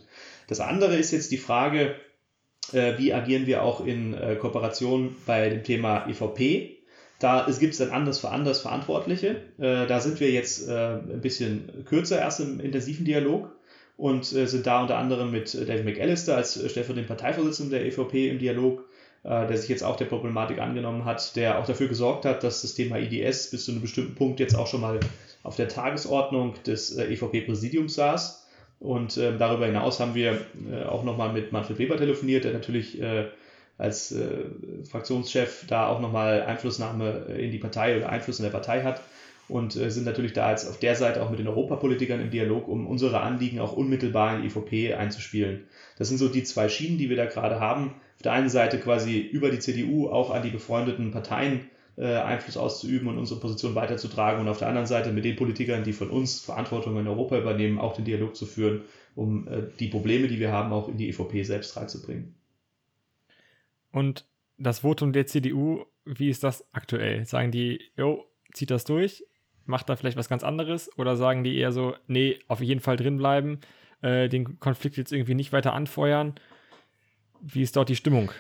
Das 0.48 0.62
andere 0.62 0.96
ist 0.96 1.12
jetzt 1.12 1.30
die 1.30 1.38
Frage, 1.38 1.96
äh, 2.72 2.98
wie 2.98 3.14
agieren 3.14 3.48
wir 3.48 3.64
auch 3.64 3.86
in 3.86 4.14
äh, 4.14 4.38
Kooperation 4.38 5.14
bei 5.26 5.50
dem 5.50 5.66
Thema 5.66 6.08
EVP? 6.08 6.78
Da 7.20 7.48
gibt 7.60 7.74
es 7.74 7.80
dann 7.80 7.90
anders 7.90 8.20
für 8.20 8.30
anders 8.30 8.62
Verantwortliche. 8.62 9.42
Äh, 9.58 9.88
da 9.88 10.00
sind 10.00 10.22
wir 10.22 10.32
jetzt 10.32 10.70
äh, 10.70 10.94
ein 10.94 11.20
bisschen 11.20 11.84
kürzer 11.84 12.18
erst 12.18 12.40
im 12.40 12.62
intensiven 12.62 13.04
Dialog 13.04 13.54
und 13.98 14.32
äh, 14.32 14.48
sind 14.48 14.66
da 14.66 14.82
unter 14.82 14.98
anderem 14.98 15.32
mit 15.32 15.54
David 15.54 15.84
McAllister 15.84 16.38
als 16.38 16.54
stellvertretenden 16.54 17.08
Parteivorsitzenden 17.08 17.72
der 17.72 17.86
EVP 17.86 18.30
im 18.30 18.40
Dialog 18.40 18.86
der 19.24 19.56
sich 19.56 19.70
jetzt 19.70 19.84
auch 19.84 19.98
der 19.98 20.06
Problematik 20.06 20.60
angenommen 20.60 21.06
hat, 21.06 21.36
der 21.36 21.60
auch 21.60 21.66
dafür 21.66 21.88
gesorgt 21.88 22.26
hat, 22.26 22.44
dass 22.44 22.64
das 22.64 22.74
Thema 22.74 22.98
IDS 22.98 23.52
bis 23.52 23.66
zu 23.66 23.72
einem 23.72 23.82
bestimmten 23.82 24.16
Punkt 24.16 24.40
jetzt 24.40 24.56
auch 24.56 24.66
schon 24.66 24.82
mal 24.82 25.00
auf 25.44 25.56
der 25.56 25.68
Tagesordnung 25.68 26.56
des 26.66 26.98
äh, 26.98 27.06
EVP-Präsidiums 27.14 27.96
saß. 27.96 28.48
Und 28.80 29.18
äh, 29.18 29.38
darüber 29.38 29.68
hinaus 29.68 30.00
haben 30.00 30.16
wir 30.16 30.42
äh, 30.72 30.84
auch 30.86 31.04
nochmal 31.04 31.34
mit 31.34 31.52
Manfred 31.52 31.78
Weber 31.78 31.98
telefoniert, 31.98 32.46
der 32.46 32.54
natürlich 32.54 33.00
äh, 33.00 33.26
als 33.78 34.12
äh, 34.12 34.46
Fraktionschef 34.90 35.66
da 35.68 35.88
auch 35.88 36.00
nochmal 36.00 36.44
Einflussnahme 36.44 37.26
in 37.38 37.52
die 37.52 37.60
Partei 37.60 37.98
oder 37.98 38.10
Einfluss 38.10 38.40
in 38.40 38.44
der 38.44 38.52
Partei 38.52 38.84
hat 38.84 39.02
und 39.52 39.76
äh, 39.76 39.92
sind 39.92 40.06
natürlich 40.06 40.34
da 40.34 40.50
jetzt 40.50 40.68
auf 40.68 40.80
der 40.80 40.96
Seite 40.96 41.22
auch 41.22 41.30
mit 41.30 41.40
den 41.40 41.48
Europapolitikern 41.48 42.20
im 42.20 42.32
Dialog, 42.32 42.68
um 42.68 42.88
unsere 42.88 43.22
Anliegen 43.22 43.60
auch 43.60 43.74
unmittelbar 43.74 44.36
in 44.36 44.42
die 44.42 44.48
EVP 44.48 44.94
einzuspielen. 44.94 45.66
Das 45.98 46.08
sind 46.10 46.18
so 46.18 46.30
die 46.30 46.44
zwei 46.44 46.70
Schienen, 46.70 46.98
die 46.98 47.10
wir 47.10 47.18
da 47.18 47.26
gerade 47.26 47.60
haben 47.60 47.96
auf 48.22 48.24
der 48.24 48.34
einen 48.34 48.50
Seite 48.50 48.80
quasi 48.80 49.20
über 49.20 49.50
die 49.50 49.58
CDU 49.58 50.08
auch 50.08 50.30
an 50.30 50.44
die 50.44 50.52
befreundeten 50.52 51.10
Parteien 51.10 51.72
äh, 51.98 52.18
Einfluss 52.18 52.56
auszuüben 52.56 53.08
und 53.08 53.18
unsere 53.18 53.40
Position 53.40 53.74
weiterzutragen 53.74 54.40
und 54.40 54.48
auf 54.48 54.60
der 54.60 54.68
anderen 54.68 54.86
Seite 54.86 55.12
mit 55.12 55.26
den 55.26 55.36
Politikern, 55.36 55.84
die 55.84 55.92
von 55.92 56.12
uns 56.12 56.40
Verantwortung 56.40 57.00
in 57.00 57.08
Europa 57.08 57.36
übernehmen, 57.40 57.80
auch 57.80 57.96
den 57.96 58.06
Dialog 58.06 58.36
zu 58.36 58.46
führen, 58.46 58.84
um 59.16 59.48
äh, 59.48 59.64
die 59.80 59.88
Probleme, 59.88 60.28
die 60.28 60.40
wir 60.40 60.52
haben, 60.52 60.72
auch 60.72 60.88
in 60.88 60.98
die 60.98 61.10
EVP 61.10 61.42
selbst 61.42 61.76
reinzubringen. 61.76 62.36
Und 63.92 64.28
das 64.60 64.80
Votum 64.80 65.14
der 65.14 65.26
CDU, 65.26 65.86
wie 66.06 66.30
ist 66.30 66.44
das 66.44 66.64
aktuell? 66.74 67.26
Sagen 67.26 67.50
die, 67.50 67.82
jo, 67.98 68.24
zieht 68.54 68.70
das 68.70 68.84
durch, 68.84 69.26
macht 69.66 69.90
da 69.90 69.96
vielleicht 69.96 70.18
was 70.18 70.30
ganz 70.30 70.44
anderes 70.44 70.90
oder 70.98 71.16
sagen 71.16 71.44
die 71.44 71.58
eher 71.58 71.72
so, 71.72 71.96
nee, 72.08 72.40
auf 72.48 72.62
jeden 72.62 72.82
Fall 72.82 72.98
drinbleiben, 72.98 73.60
äh, 74.02 74.30
den 74.30 74.60
Konflikt 74.60 74.98
jetzt 74.98 75.12
irgendwie 75.12 75.36
nicht 75.36 75.54
weiter 75.54 75.74
anfeuern 75.74 76.36
wie 77.42 77.64
ist 77.64 77.76
dort 77.76 77.90
die 77.90 77.96
Stimmung? 77.96 78.32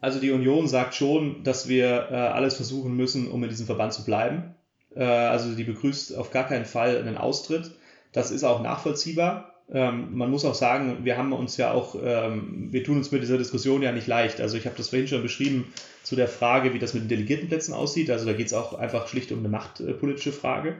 Also 0.00 0.20
die 0.20 0.30
Union 0.30 0.68
sagt 0.68 0.94
schon, 0.94 1.42
dass 1.44 1.68
wir 1.68 2.08
äh, 2.10 2.14
alles 2.14 2.56
versuchen 2.56 2.96
müssen, 2.96 3.30
um 3.30 3.42
in 3.42 3.50
diesem 3.50 3.66
Verband 3.66 3.92
zu 3.92 4.04
bleiben. 4.04 4.54
Äh, 4.94 5.04
also 5.04 5.54
die 5.54 5.64
begrüßt 5.64 6.16
auf 6.16 6.30
gar 6.30 6.46
keinen 6.46 6.64
Fall 6.64 6.98
einen 6.98 7.16
Austritt. 7.16 7.70
Das 8.12 8.30
ist 8.30 8.44
auch 8.44 8.62
nachvollziehbar. 8.62 9.55
Ähm, 9.72 10.16
man 10.16 10.30
muss 10.30 10.44
auch 10.44 10.54
sagen, 10.54 11.04
wir 11.04 11.16
haben 11.16 11.32
uns 11.32 11.56
ja 11.56 11.72
auch, 11.72 11.96
ähm, 12.00 12.68
wir 12.70 12.84
tun 12.84 12.98
uns 12.98 13.10
mit 13.10 13.22
dieser 13.22 13.38
Diskussion 13.38 13.82
ja 13.82 13.90
nicht 13.92 14.06
leicht. 14.06 14.40
Also 14.40 14.56
ich 14.56 14.66
habe 14.66 14.76
das 14.76 14.90
vorhin 14.90 15.08
schon 15.08 15.22
beschrieben 15.22 15.72
zu 16.04 16.14
der 16.14 16.28
Frage, 16.28 16.72
wie 16.72 16.78
das 16.78 16.94
mit 16.94 17.04
den 17.04 17.08
Delegiertenplätzen 17.08 17.74
aussieht. 17.74 18.10
Also 18.10 18.26
da 18.26 18.32
geht 18.32 18.46
es 18.46 18.52
auch 18.52 18.74
einfach 18.74 19.08
schlicht 19.08 19.32
um 19.32 19.40
eine 19.40 19.48
machtpolitische 19.48 20.32
Frage. 20.32 20.76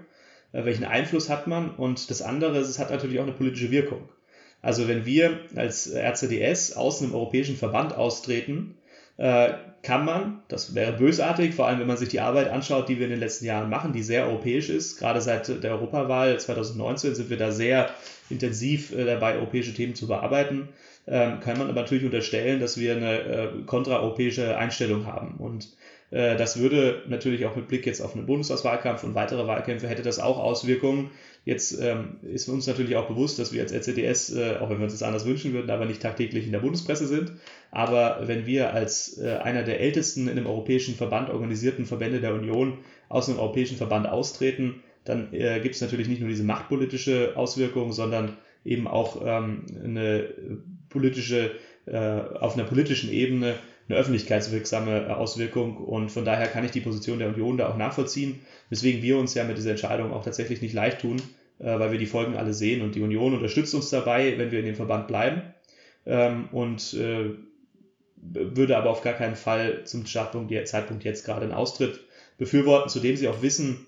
Äh, 0.53 0.65
welchen 0.65 0.85
Einfluss 0.85 1.29
hat 1.29 1.49
man? 1.49 1.71
Und 1.71 2.11
das 2.11 2.23
andere, 2.23 2.59
es 2.59 2.79
hat 2.79 2.91
natürlich 2.91 3.19
auch 3.19 3.25
eine 3.25 3.33
politische 3.33 3.71
Wirkung. 3.71 4.09
Also 4.63 4.89
wenn 4.89 5.05
wir 5.05 5.41
als 5.55 5.93
RCDS 5.93 6.77
aus 6.77 7.03
einem 7.03 7.15
europäischen 7.15 7.57
Verband 7.57 7.95
austreten, 7.95 8.77
äh, 9.19 9.55
kann 9.83 10.05
man, 10.05 10.43
das 10.49 10.75
wäre 10.75 10.93
bösartig, 10.93 11.55
vor 11.55 11.67
allem 11.69 11.79
wenn 11.79 11.87
man 11.87 11.97
sich 11.97 12.09
die 12.09 12.21
Arbeit 12.21 12.51
anschaut, 12.51 12.89
die 12.89 12.99
wir 12.99 13.05
in 13.05 13.13
den 13.13 13.21
letzten 13.21 13.45
Jahren 13.45 13.71
machen, 13.71 13.93
die 13.93 14.03
sehr 14.03 14.27
europäisch 14.27 14.69
ist. 14.69 14.99
Gerade 14.99 15.21
seit 15.21 15.63
der 15.63 15.73
Europawahl 15.73 16.39
2019 16.41 17.15
sind 17.15 17.31
wir 17.31 17.37
da 17.37 17.53
sehr 17.53 17.91
intensiv 18.29 18.93
äh, 18.93 19.05
dabei, 19.05 19.37
europäische 19.37 19.75
Themen 19.75 19.95
zu 19.95 20.09
bearbeiten. 20.09 20.71
ähm, 21.07 21.39
kann 21.41 21.57
man 21.57 21.69
aber 21.69 21.83
natürlich 21.83 22.05
unterstellen, 22.05 22.59
dass 22.61 22.79
wir 22.79 22.97
eine 22.97 23.21
äh, 23.21 23.49
kontraeuropäische 23.65 24.57
Einstellung 24.57 25.07
haben. 25.07 25.37
Und 25.39 25.69
das 26.11 26.61
würde 26.61 27.03
natürlich 27.09 27.47
auch 27.47 27.57
mit 27.57 27.67
Blick 27.67 27.85
jetzt 27.85 28.01
auf 28.01 28.15
einen 28.15 28.27
Bundestagswahlkampf 28.27 29.03
und 29.03 29.15
weitere 29.17 29.47
Wahlkämpfe 29.47 29.89
hätte 29.89 30.03
das 30.03 30.21
auch 30.21 30.39
Auswirkungen. 30.39 31.11
Jetzt 31.47 31.81
ähm, 31.81 32.17
ist 32.23 32.49
uns 32.49 32.67
natürlich 32.67 32.97
auch 32.97 33.07
bewusst, 33.07 33.39
dass 33.39 33.53
wir 33.53 33.63
als 33.63 33.73
RCDS, 33.73 34.35
äh, 34.35 34.57
auch 34.57 34.69
wenn 34.69 34.79
wir 34.79 34.85
uns 34.85 34.95
das 34.95 35.05
anders 35.05 35.25
wünschen 35.25 35.53
würden, 35.53 35.71
aber 35.71 35.85
nicht 35.87 36.03
tagtäglich 36.03 36.45
in 36.45 36.51
der 36.51 36.59
Bundespresse 36.59 37.07
sind. 37.07 37.31
Aber 37.71 38.23
wenn 38.27 38.47
wir 38.47 38.75
als 38.75 39.19
äh, 39.19 39.37
einer 39.37 39.63
der 39.63 39.79
ältesten 39.79 40.23
in 40.23 40.31
einem 40.31 40.49
europäischen 40.49 40.97
Verband 40.97 41.31
organisierten 41.31 41.87
Verbände 41.87 42.21
der 42.21 42.35
Union 42.35 42.79
aus 43.09 43.29
einem 43.29 43.39
europäischen 43.39 43.77
Verband 43.77 44.09
austreten, 44.09 44.83
dann 45.05 45.33
äh, 45.33 45.61
gibt 45.61 45.77
es 45.77 45.81
natürlich 45.81 46.09
nicht 46.09 46.19
nur 46.21 46.29
diese 46.29 46.43
machtpolitische 46.43 47.37
Auswirkung, 47.37 47.93
sondern 47.93 48.37
eben 48.65 48.89
auch 48.89 49.23
ähm, 49.25 49.67
eine 49.85 50.29
politische, 50.89 51.53
äh, 51.87 51.97
auf 51.97 52.55
einer 52.55 52.65
politischen 52.65 53.13
Ebene 53.13 53.55
eine 53.89 53.99
öffentlichkeitswirksame 53.99 55.07
äh, 55.07 55.11
Auswirkung 55.11 55.77
und 55.77 56.11
von 56.11 56.25
daher 56.25 56.49
kann 56.49 56.65
ich 56.65 56.71
die 56.71 56.81
Position 56.81 57.19
der 57.19 57.29
Union 57.29 57.57
da 57.57 57.69
auch 57.69 57.77
nachvollziehen, 57.77 58.41
weswegen 58.71 59.03
wir 59.03 59.19
uns 59.19 59.35
ja 59.35 59.45
mit 59.45 59.57
dieser 59.57 59.71
Entscheidung 59.71 60.13
auch 60.13 60.25
tatsächlich 60.25 60.63
nicht 60.63 60.75
leicht 60.75 61.01
tun, 61.01 61.17
äh, 61.59 61.79
weil 61.79 61.93
wir 61.93 61.99
die 61.99 62.07
Folgen 62.07 62.37
alle 62.37 62.55
sehen 62.55 62.83
und 62.83 62.95
die 62.95 63.03
Union 63.03 63.35
unterstützt 63.35 63.75
uns 63.75 63.91
dabei, 63.91 64.39
wenn 64.39 64.51
wir 64.51 64.61
in 64.61 64.67
dem 64.67 64.77
Verband 64.77 65.09
bleiben. 65.09 65.43
Ähm, 66.05 66.49
und 66.53 66.95
äh, 66.95 67.31
würde 68.17 68.77
aber 68.77 68.91
auf 68.91 69.03
gar 69.03 69.13
keinen 69.13 69.37
Fall 69.37 69.85
zum 69.85 70.07
Zeitpunkt 70.07 70.51
jetzt 70.51 71.25
gerade 71.25 71.43
einen 71.43 71.53
Austritt 71.53 72.01
befürworten, 72.39 72.89
zu 72.89 73.01
dem 73.01 73.17
sie 73.17 73.29
auch 73.29 73.43
wissen, 73.43 73.87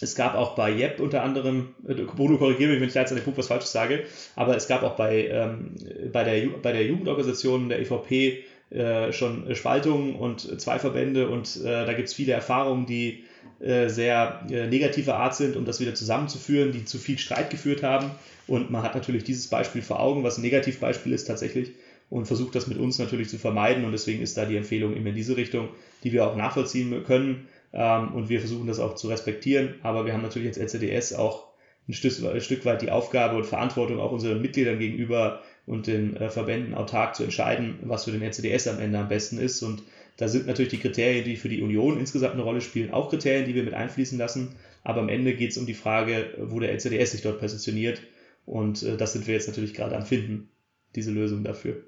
es 0.00 0.14
gab 0.14 0.34
auch 0.34 0.54
bei 0.54 0.70
JEP 0.70 1.00
unter 1.00 1.22
anderem, 1.22 1.74
Bruno 1.82 2.36
korrigiere 2.36 2.70
mich, 2.70 2.80
wenn 2.80 2.88
ich 2.88 2.94
da 2.94 3.00
jetzt 3.00 3.12
an 3.12 3.18
dem 3.18 3.24
Punkt 3.24 3.38
was 3.38 3.46
Falsches 3.46 3.72
sage, 3.72 4.04
aber 4.34 4.54
es 4.56 4.68
gab 4.68 4.82
auch 4.82 4.94
bei, 4.94 5.28
ähm, 5.28 5.74
bei, 6.12 6.24
der, 6.24 6.48
bei 6.58 6.72
der 6.72 6.84
Jugendorganisation 6.84 7.70
der 7.70 7.80
EVP 7.80 8.44
äh, 8.70 9.12
schon 9.12 9.54
Spaltungen 9.54 10.16
und 10.16 10.60
zwei 10.60 10.78
Verbände 10.78 11.28
und 11.28 11.56
äh, 11.64 11.86
da 11.86 11.92
gibt 11.92 12.08
es 12.08 12.14
viele 12.14 12.32
Erfahrungen, 12.32 12.86
die 12.86 13.24
äh, 13.60 13.88
sehr 13.88 14.42
äh, 14.50 14.66
negativer 14.66 15.16
Art 15.16 15.34
sind, 15.34 15.56
um 15.56 15.64
das 15.64 15.80
wieder 15.80 15.94
zusammenzuführen, 15.94 16.72
die 16.72 16.84
zu 16.84 16.98
viel 16.98 17.18
Streit 17.18 17.48
geführt 17.48 17.82
haben. 17.82 18.10
Und 18.46 18.70
man 18.70 18.82
hat 18.82 18.94
natürlich 18.94 19.24
dieses 19.24 19.48
Beispiel 19.48 19.80
vor 19.82 19.98
Augen, 19.98 20.22
was 20.24 20.36
ein 20.36 20.42
Negativbeispiel 20.42 21.12
ist 21.12 21.24
tatsächlich, 21.24 21.72
und 22.10 22.26
versucht 22.26 22.54
das 22.54 22.66
mit 22.66 22.78
uns 22.78 22.98
natürlich 22.98 23.28
zu 23.30 23.38
vermeiden. 23.38 23.84
Und 23.84 23.92
deswegen 23.92 24.22
ist 24.22 24.36
da 24.36 24.44
die 24.44 24.56
Empfehlung 24.56 24.94
immer 24.94 25.08
in 25.08 25.14
diese 25.14 25.36
Richtung, 25.36 25.70
die 26.04 26.12
wir 26.12 26.26
auch 26.26 26.36
nachvollziehen 26.36 27.02
können. 27.04 27.48
Ähm, 27.72 28.14
und 28.14 28.28
wir 28.28 28.40
versuchen 28.40 28.66
das 28.66 28.78
auch 28.78 28.94
zu 28.94 29.08
respektieren. 29.08 29.76
Aber 29.82 30.04
wir 30.04 30.12
haben 30.12 30.22
natürlich 30.22 30.48
als 30.48 30.58
LCDS 30.58 31.14
auch 31.14 31.48
ein 31.88 31.94
Stück 31.94 32.64
weit 32.64 32.82
die 32.82 32.90
Aufgabe 32.90 33.36
und 33.36 33.46
Verantwortung 33.46 34.00
auch 34.00 34.12
unseren 34.12 34.42
Mitgliedern 34.42 34.78
gegenüber 34.78 35.42
und 35.66 35.86
den 35.86 36.16
äh, 36.16 36.30
Verbänden 36.30 36.74
autark 36.74 37.16
zu 37.16 37.24
entscheiden, 37.24 37.78
was 37.82 38.04
für 38.04 38.12
den 38.12 38.22
LCDS 38.22 38.68
am 38.68 38.78
Ende 38.78 38.98
am 38.98 39.08
besten 39.08 39.38
ist. 39.38 39.62
Und 39.62 39.82
da 40.16 40.28
sind 40.28 40.46
natürlich 40.46 40.70
die 40.70 40.78
Kriterien, 40.78 41.24
die 41.24 41.36
für 41.36 41.48
die 41.48 41.60
Union 41.60 41.98
insgesamt 41.98 42.34
eine 42.34 42.42
Rolle 42.42 42.60
spielen, 42.60 42.92
auch 42.92 43.10
Kriterien, 43.10 43.46
die 43.46 43.54
wir 43.54 43.64
mit 43.64 43.74
einfließen 43.74 44.18
lassen. 44.18 44.56
Aber 44.84 45.00
am 45.00 45.08
Ende 45.08 45.34
geht 45.34 45.50
es 45.50 45.58
um 45.58 45.66
die 45.66 45.74
Frage, 45.74 46.34
wo 46.38 46.60
der 46.60 46.70
LCDS 46.72 47.12
sich 47.12 47.22
dort 47.22 47.40
positioniert. 47.40 48.00
Und 48.44 48.82
äh, 48.82 48.96
das 48.96 49.12
sind 49.12 49.26
wir 49.26 49.34
jetzt 49.34 49.48
natürlich 49.48 49.74
gerade 49.74 49.96
am 49.96 50.06
Finden, 50.06 50.48
diese 50.94 51.10
Lösung 51.10 51.42
dafür. 51.42 51.82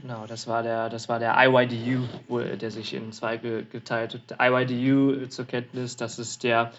Genau, 0.00 0.26
das 0.26 0.48
war 0.48 0.64
der, 0.64 0.88
das 0.88 1.08
war 1.08 1.20
der 1.20 1.36
IYDU, 1.38 2.02
wo, 2.26 2.40
der 2.40 2.70
sich 2.72 2.92
in 2.92 3.12
zwei 3.12 3.36
geteilt 3.36 4.20
hat. 4.28 4.40
IYDU 4.40 5.26
zur 5.28 5.44
Kenntnis, 5.44 5.96
das 5.96 6.18
ist 6.18 6.42
der 6.42 6.72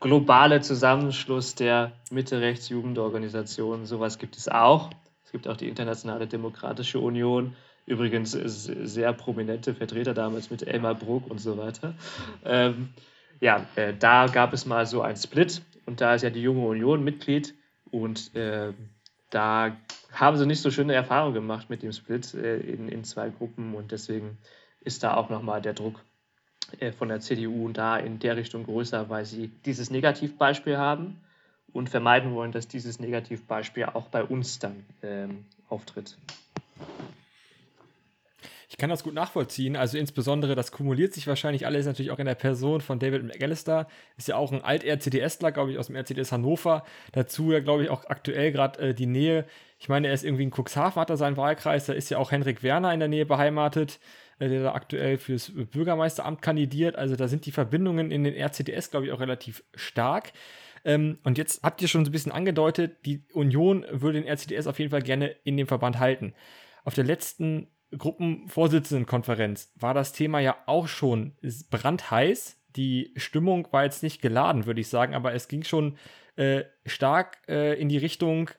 globale 0.00 0.62
Zusammenschluss 0.62 1.54
der 1.54 1.92
Mitte-Rechts-Jugendorganisationen. 2.10 3.84
Sowas 3.84 4.18
gibt 4.18 4.38
es 4.38 4.48
auch. 4.48 4.90
Es 5.30 5.32
gibt 5.32 5.46
auch 5.46 5.56
die 5.56 5.68
Internationale 5.68 6.26
Demokratische 6.26 6.98
Union. 6.98 7.54
Übrigens 7.86 8.32
sehr 8.32 9.12
prominente 9.12 9.76
Vertreter 9.76 10.12
damals 10.12 10.50
mit 10.50 10.66
Elmar 10.66 10.96
Bruck 10.96 11.30
und 11.30 11.38
so 11.38 11.56
weiter. 11.56 11.94
Ähm, 12.44 12.88
ja, 13.38 13.64
äh, 13.76 13.94
da 13.96 14.26
gab 14.26 14.52
es 14.52 14.66
mal 14.66 14.86
so 14.86 15.02
ein 15.02 15.14
Split 15.14 15.62
und 15.86 16.00
da 16.00 16.16
ist 16.16 16.22
ja 16.22 16.30
die 16.30 16.42
Junge 16.42 16.66
Union 16.66 17.04
Mitglied 17.04 17.54
und 17.92 18.34
äh, 18.34 18.72
da 19.30 19.76
haben 20.12 20.36
sie 20.36 20.46
nicht 20.46 20.62
so 20.62 20.72
schöne 20.72 20.94
Erfahrungen 20.94 21.34
gemacht 21.34 21.70
mit 21.70 21.84
dem 21.84 21.92
Split 21.92 22.34
äh, 22.34 22.56
in, 22.56 22.88
in 22.88 23.04
zwei 23.04 23.28
Gruppen 23.28 23.76
und 23.76 23.92
deswegen 23.92 24.36
ist 24.80 25.04
da 25.04 25.14
auch 25.14 25.30
nochmal 25.30 25.62
der 25.62 25.74
Druck 25.74 26.04
äh, 26.80 26.90
von 26.90 27.08
der 27.08 27.20
CDU 27.20 27.68
da 27.68 27.98
in 27.98 28.18
der 28.18 28.36
Richtung 28.36 28.64
größer, 28.64 29.08
weil 29.08 29.24
sie 29.26 29.46
dieses 29.64 29.92
Negativbeispiel 29.92 30.76
haben 30.76 31.20
und 31.72 31.88
vermeiden 31.88 32.34
wollen, 32.34 32.52
dass 32.52 32.68
dieses 32.68 33.00
Negativbeispiel 33.00 33.84
auch 33.84 34.08
bei 34.08 34.24
uns 34.24 34.58
dann 34.58 34.84
ähm, 35.02 35.44
auftritt. 35.68 36.16
Ich 38.70 38.76
kann 38.76 38.88
das 38.88 39.02
gut 39.02 39.14
nachvollziehen. 39.14 39.74
Also 39.74 39.98
insbesondere, 39.98 40.54
das 40.54 40.70
kumuliert 40.70 41.12
sich 41.12 41.26
wahrscheinlich 41.26 41.66
alles 41.66 41.86
natürlich 41.86 42.12
auch 42.12 42.20
in 42.20 42.26
der 42.26 42.36
Person 42.36 42.80
von 42.80 43.00
David 43.00 43.24
McAllister. 43.24 43.88
Ist 44.16 44.28
ja 44.28 44.36
auch 44.36 44.52
ein 44.52 44.62
Alt-RCDSler, 44.62 45.50
glaube 45.50 45.72
ich, 45.72 45.78
aus 45.78 45.88
dem 45.88 45.96
RCDS 45.96 46.30
Hannover. 46.30 46.84
Dazu 47.10 47.50
ja, 47.50 47.58
glaube 47.58 47.82
ich, 47.82 47.90
auch 47.90 48.04
aktuell 48.06 48.52
gerade 48.52 48.90
äh, 48.90 48.94
die 48.94 49.06
Nähe. 49.06 49.44
Ich 49.80 49.88
meine, 49.88 50.06
er 50.06 50.14
ist 50.14 50.24
irgendwie 50.24 50.44
in 50.44 50.52
Cuxhaven, 50.52 51.00
hat 51.00 51.10
er 51.10 51.16
seinen 51.16 51.36
Wahlkreis. 51.36 51.86
Da 51.86 51.94
ist 51.94 52.10
ja 52.10 52.18
auch 52.18 52.30
Henrik 52.30 52.62
Werner 52.62 52.94
in 52.94 53.00
der 53.00 53.08
Nähe 53.08 53.26
beheimatet, 53.26 53.98
äh, 54.38 54.48
der 54.48 54.62
da 54.62 54.72
aktuell 54.72 55.18
fürs 55.18 55.50
Bürgermeisteramt 55.52 56.40
kandidiert. 56.40 56.94
Also 56.94 57.16
da 57.16 57.26
sind 57.26 57.46
die 57.46 57.52
Verbindungen 57.52 58.12
in 58.12 58.22
den 58.22 58.36
RCDS, 58.36 58.92
glaube 58.92 59.06
ich, 59.06 59.12
auch 59.12 59.20
relativ 59.20 59.64
stark. 59.74 60.32
Ähm, 60.84 61.18
und 61.24 61.38
jetzt 61.38 61.62
habt 61.62 61.82
ihr 61.82 61.88
schon 61.88 62.04
so 62.04 62.10
ein 62.10 62.12
bisschen 62.12 62.32
angedeutet, 62.32 63.04
die 63.04 63.24
Union 63.32 63.84
würde 63.90 64.20
den 64.20 64.28
RCDS 64.28 64.66
auf 64.66 64.78
jeden 64.78 64.90
Fall 64.90 65.02
gerne 65.02 65.28
in 65.44 65.56
dem 65.56 65.66
Verband 65.66 65.98
halten. 65.98 66.34
Auf 66.84 66.94
der 66.94 67.04
letzten 67.04 67.68
Gruppenvorsitzendenkonferenz 67.96 69.72
war 69.76 69.94
das 69.94 70.12
Thema 70.12 70.40
ja 70.40 70.56
auch 70.66 70.88
schon 70.88 71.36
brandheiß. 71.70 72.58
Die 72.76 73.12
Stimmung 73.16 73.68
war 73.72 73.84
jetzt 73.84 74.02
nicht 74.02 74.22
geladen, 74.22 74.66
würde 74.66 74.80
ich 74.80 74.88
sagen, 74.88 75.14
aber 75.14 75.34
es 75.34 75.48
ging 75.48 75.64
schon 75.64 75.98
äh, 76.36 76.64
stark 76.86 77.38
äh, 77.48 77.80
in 77.80 77.88
die 77.88 77.98
Richtung, 77.98 78.50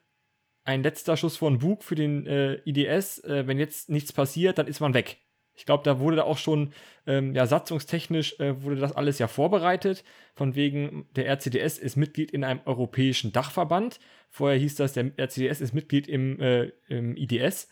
ein 0.64 0.84
letzter 0.84 1.18
Schuss 1.18 1.38
von 1.38 1.60
Bug 1.60 1.84
für 1.84 1.96
den 1.96 2.28
äh, 2.28 2.56
IDS. 2.66 3.24
Äh, 3.24 3.48
wenn 3.48 3.58
jetzt 3.58 3.90
nichts 3.90 4.14
passiert, 4.14 4.58
dann 4.58 4.68
ist 4.68 4.80
man 4.80 4.94
weg. 4.94 5.18
Ich 5.56 5.66
glaube, 5.66 5.84
da 5.84 6.00
wurde 6.00 6.18
da 6.18 6.24
auch 6.24 6.38
schon, 6.38 6.74
ähm, 7.06 7.36
ja, 7.36 7.46
satzungstechnisch 7.46 8.40
äh, 8.40 8.64
wurde 8.64 8.78
das 8.78 8.94
alles 8.94 9.20
ja 9.20 9.28
vorbereitet. 9.28 10.04
Von 10.34 10.56
wegen, 10.56 11.06
der 11.16 11.28
RCDS 11.28 11.78
ist 11.78 11.98
Mitglied 11.98 12.32
in 12.32 12.44
einem 12.44 12.62
europäischen 12.66 13.32
Dachverband. 13.32 14.00
Vorher 14.30 14.58
hieß 14.58 14.76
das, 14.76 14.94
der 14.94 15.12
RCDS 15.18 15.62
ist 15.62 15.74
Mitglied 15.74 16.08
im, 16.08 16.40
äh, 16.40 16.72
im 16.88 17.16
IDS. 17.18 17.68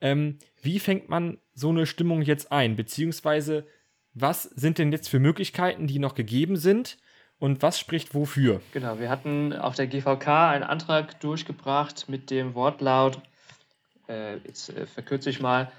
Ähm, 0.00 0.38
wie 0.60 0.80
fängt 0.80 1.08
man 1.08 1.38
so 1.54 1.68
eine 1.68 1.86
Stimmung 1.86 2.22
jetzt 2.22 2.50
ein? 2.50 2.76
Beziehungsweise, 2.76 3.66
was 4.14 4.42
sind 4.42 4.78
denn 4.78 4.90
jetzt 4.90 5.08
für 5.08 5.20
Möglichkeiten, 5.20 5.86
die 5.86 5.98
noch 5.98 6.14
gegeben 6.14 6.56
sind? 6.56 6.98
Und 7.38 7.60
was 7.60 7.78
spricht 7.78 8.14
wofür? 8.14 8.60
Genau, 8.72 9.00
wir 9.00 9.10
hatten 9.10 9.52
auf 9.52 9.74
der 9.74 9.88
GVK 9.88 10.50
einen 10.50 10.62
Antrag 10.62 11.18
durchgebracht 11.20 12.08
mit 12.08 12.30
dem 12.30 12.54
Wortlaut, 12.54 13.20
äh, 14.08 14.36
jetzt 14.38 14.70
äh, 14.70 14.86
verkürze 14.86 15.28
ich 15.30 15.40
mal, 15.40 15.70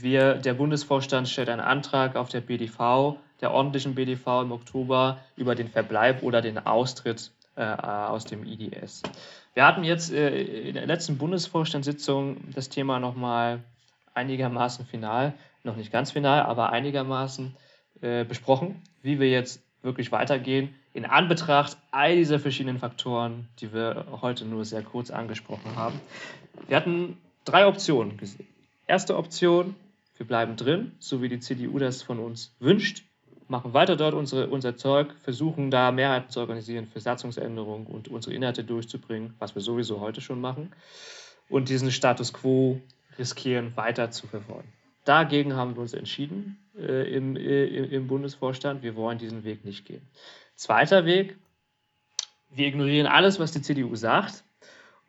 wir, 0.00 0.34
der 0.34 0.54
Bundesvorstand 0.54 1.28
stellt 1.28 1.48
einen 1.48 1.60
Antrag 1.60 2.16
auf 2.16 2.28
der 2.28 2.40
BDV, 2.40 3.16
der 3.40 3.52
ordentlichen 3.52 3.94
BDV 3.94 4.42
im 4.42 4.52
Oktober, 4.52 5.18
über 5.36 5.54
den 5.54 5.68
Verbleib 5.68 6.22
oder 6.22 6.40
den 6.40 6.58
Austritt 6.58 7.30
äh, 7.56 7.62
aus 7.64 8.24
dem 8.24 8.46
IDS. 8.46 9.02
Wir 9.54 9.66
hatten 9.66 9.84
jetzt 9.84 10.12
äh, 10.12 10.68
in 10.68 10.74
der 10.74 10.86
letzten 10.86 11.18
Bundesvorstandssitzung 11.18 12.52
das 12.54 12.68
Thema 12.68 12.98
nochmal 12.98 13.60
einigermaßen 14.14 14.86
final, 14.86 15.34
noch 15.64 15.76
nicht 15.76 15.92
ganz 15.92 16.12
final, 16.12 16.42
aber 16.42 16.70
einigermaßen 16.70 17.54
äh, 18.00 18.24
besprochen, 18.24 18.82
wie 19.02 19.20
wir 19.20 19.30
jetzt 19.30 19.62
wirklich 19.82 20.12
weitergehen, 20.12 20.74
in 20.94 21.04
Anbetracht 21.04 21.76
all 21.90 22.16
dieser 22.16 22.38
verschiedenen 22.38 22.78
Faktoren, 22.78 23.48
die 23.60 23.72
wir 23.72 24.06
heute 24.22 24.44
nur 24.44 24.64
sehr 24.64 24.82
kurz 24.82 25.10
angesprochen 25.10 25.76
haben. 25.76 26.00
Wir 26.68 26.76
hatten 26.76 27.16
drei 27.44 27.66
Optionen 27.66 28.16
gesehen. 28.16 28.46
Erste 28.86 29.16
Option, 29.16 29.76
wir 30.16 30.26
bleiben 30.26 30.56
drin, 30.56 30.92
so 30.98 31.22
wie 31.22 31.28
die 31.28 31.40
CDU 31.40 31.78
das 31.78 32.02
von 32.02 32.18
uns 32.18 32.54
wünscht, 32.58 33.04
machen 33.48 33.74
weiter 33.74 33.96
dort 33.96 34.14
unsere, 34.14 34.48
unser 34.48 34.76
Zeug, 34.76 35.14
versuchen 35.22 35.70
da 35.70 35.92
Mehrheiten 35.92 36.30
zu 36.30 36.40
organisieren 36.40 36.86
für 36.86 37.00
Satzungsänderungen 37.00 37.86
und 37.86 38.08
unsere 38.08 38.34
Inhalte 38.34 38.64
durchzubringen, 38.64 39.34
was 39.38 39.54
wir 39.54 39.62
sowieso 39.62 40.00
heute 40.00 40.20
schon 40.20 40.40
machen, 40.40 40.72
und 41.48 41.68
diesen 41.68 41.90
Status 41.90 42.32
quo 42.32 42.80
riskieren, 43.18 43.76
weiter 43.76 44.10
zu 44.10 44.26
verfolgen. 44.26 44.72
Dagegen 45.04 45.54
haben 45.54 45.74
wir 45.74 45.82
uns 45.82 45.94
entschieden 45.94 46.58
äh, 46.76 47.14
im, 47.14 47.36
äh, 47.36 47.64
im 47.66 48.06
Bundesvorstand. 48.06 48.82
Wir 48.82 48.96
wollen 48.96 49.18
diesen 49.18 49.44
Weg 49.44 49.64
nicht 49.64 49.84
gehen. 49.84 50.02
Zweiter 50.54 51.04
Weg, 51.04 51.36
wir 52.50 52.66
ignorieren 52.66 53.06
alles, 53.06 53.40
was 53.40 53.52
die 53.52 53.62
CDU 53.62 53.94
sagt 53.96 54.44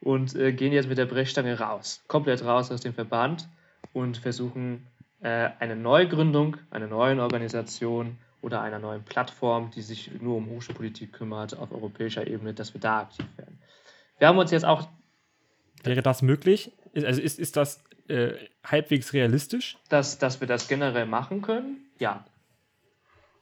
und 0.02 0.36
äh, 0.36 0.52
gehen 0.52 0.74
jetzt 0.74 0.90
mit 0.90 0.98
der 0.98 1.06
Brechstange 1.06 1.60
raus, 1.60 2.04
komplett 2.08 2.44
raus 2.44 2.72
aus 2.72 2.82
dem 2.82 2.94
Verband 2.94 3.48
und 3.94 4.18
versuchen 4.18 4.86
äh, 5.22 5.50
eine 5.60 5.76
Neugründung 5.76 6.58
einer 6.72 6.88
neuen 6.88 7.20
Organisation 7.20 8.18
oder 8.42 8.62
einer 8.62 8.80
neuen 8.80 9.04
Plattform, 9.04 9.72
die 9.72 9.82
sich 9.82 10.12
nur 10.20 10.36
um 10.38 10.50
Hochschulpolitik 10.50 11.14
kümmert 11.14 11.58
auf 11.58 11.72
europäischer 11.72 12.28
Ebene, 12.28 12.54
dass 12.54 12.74
wir 12.74 12.82
da 12.82 13.02
aktiv 13.02 13.26
werden. 13.38 13.58
Wir 14.20 14.28
haben 14.28 14.38
uns 14.38 14.52
jetzt 14.52 14.66
auch. 14.66 14.88
Wäre 15.84 16.02
das 16.02 16.22
möglich? 16.22 16.72
Also 16.96 17.22
ist, 17.22 17.40
ist 17.40 17.56
das 17.56 17.84
äh, 18.08 18.34
halbwegs 18.66 19.14
realistisch? 19.14 19.78
Dass, 19.90 20.18
dass 20.18 20.40
wir 20.42 20.48
das 20.48 20.68
generell 20.68 21.06
machen 21.06 21.42
können, 21.42 21.86
ja. 22.00 22.26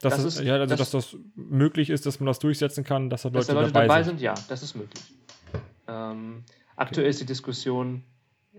Dass 0.01 0.15
Das 0.15 0.25
ist- 0.37 0.39
ja, 0.41 0.53
also, 0.55 0.75
das- 0.75 0.91
dass 0.91 1.11
das 1.11 1.17
möglich 1.35 1.89
ist, 1.89 2.05
dass 2.05 2.19
man 2.19 2.27
das 2.27 2.39
durchsetzen 2.39 2.83
kann, 2.83 3.09
dass 3.09 3.23
da 3.23 3.29
Dass 3.29 3.47
Leute, 3.47 3.53
da 3.55 3.61
Leute 3.61 3.73
dabei, 3.73 3.87
dabei 3.87 4.03
sind. 4.03 4.17
sind, 4.19 4.21
ja, 4.25 4.33
das 4.49 4.63
ist 4.63 4.75
möglich. 4.75 5.03
Ähm, 5.87 6.43
aktuell 6.75 7.07
ist 7.09 7.19
die 7.21 7.25
Diskussion 7.25 8.03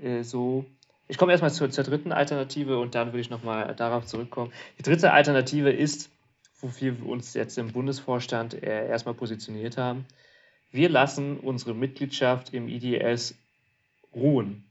äh, 0.00 0.22
so. 0.22 0.64
Ich 1.08 1.18
komme 1.18 1.32
erstmal 1.32 1.52
zur, 1.52 1.70
zur 1.70 1.84
dritten 1.84 2.12
Alternative 2.12 2.78
und 2.78 2.94
dann 2.94 3.08
würde 3.08 3.20
ich 3.20 3.30
nochmal 3.30 3.74
darauf 3.74 4.06
zurückkommen. 4.06 4.52
Die 4.78 4.82
dritte 4.82 5.12
Alternative 5.12 5.70
ist, 5.70 6.10
wofür 6.60 6.98
wir 6.98 7.06
uns 7.06 7.34
jetzt 7.34 7.58
im 7.58 7.72
Bundesvorstand 7.72 8.62
äh, 8.62 8.88
erstmal 8.88 9.14
positioniert 9.14 9.76
haben. 9.76 10.06
Wir 10.70 10.88
lassen 10.88 11.38
unsere 11.38 11.74
Mitgliedschaft 11.74 12.54
im 12.54 12.68
IDS 12.68 13.34
ruhen. 14.14 14.64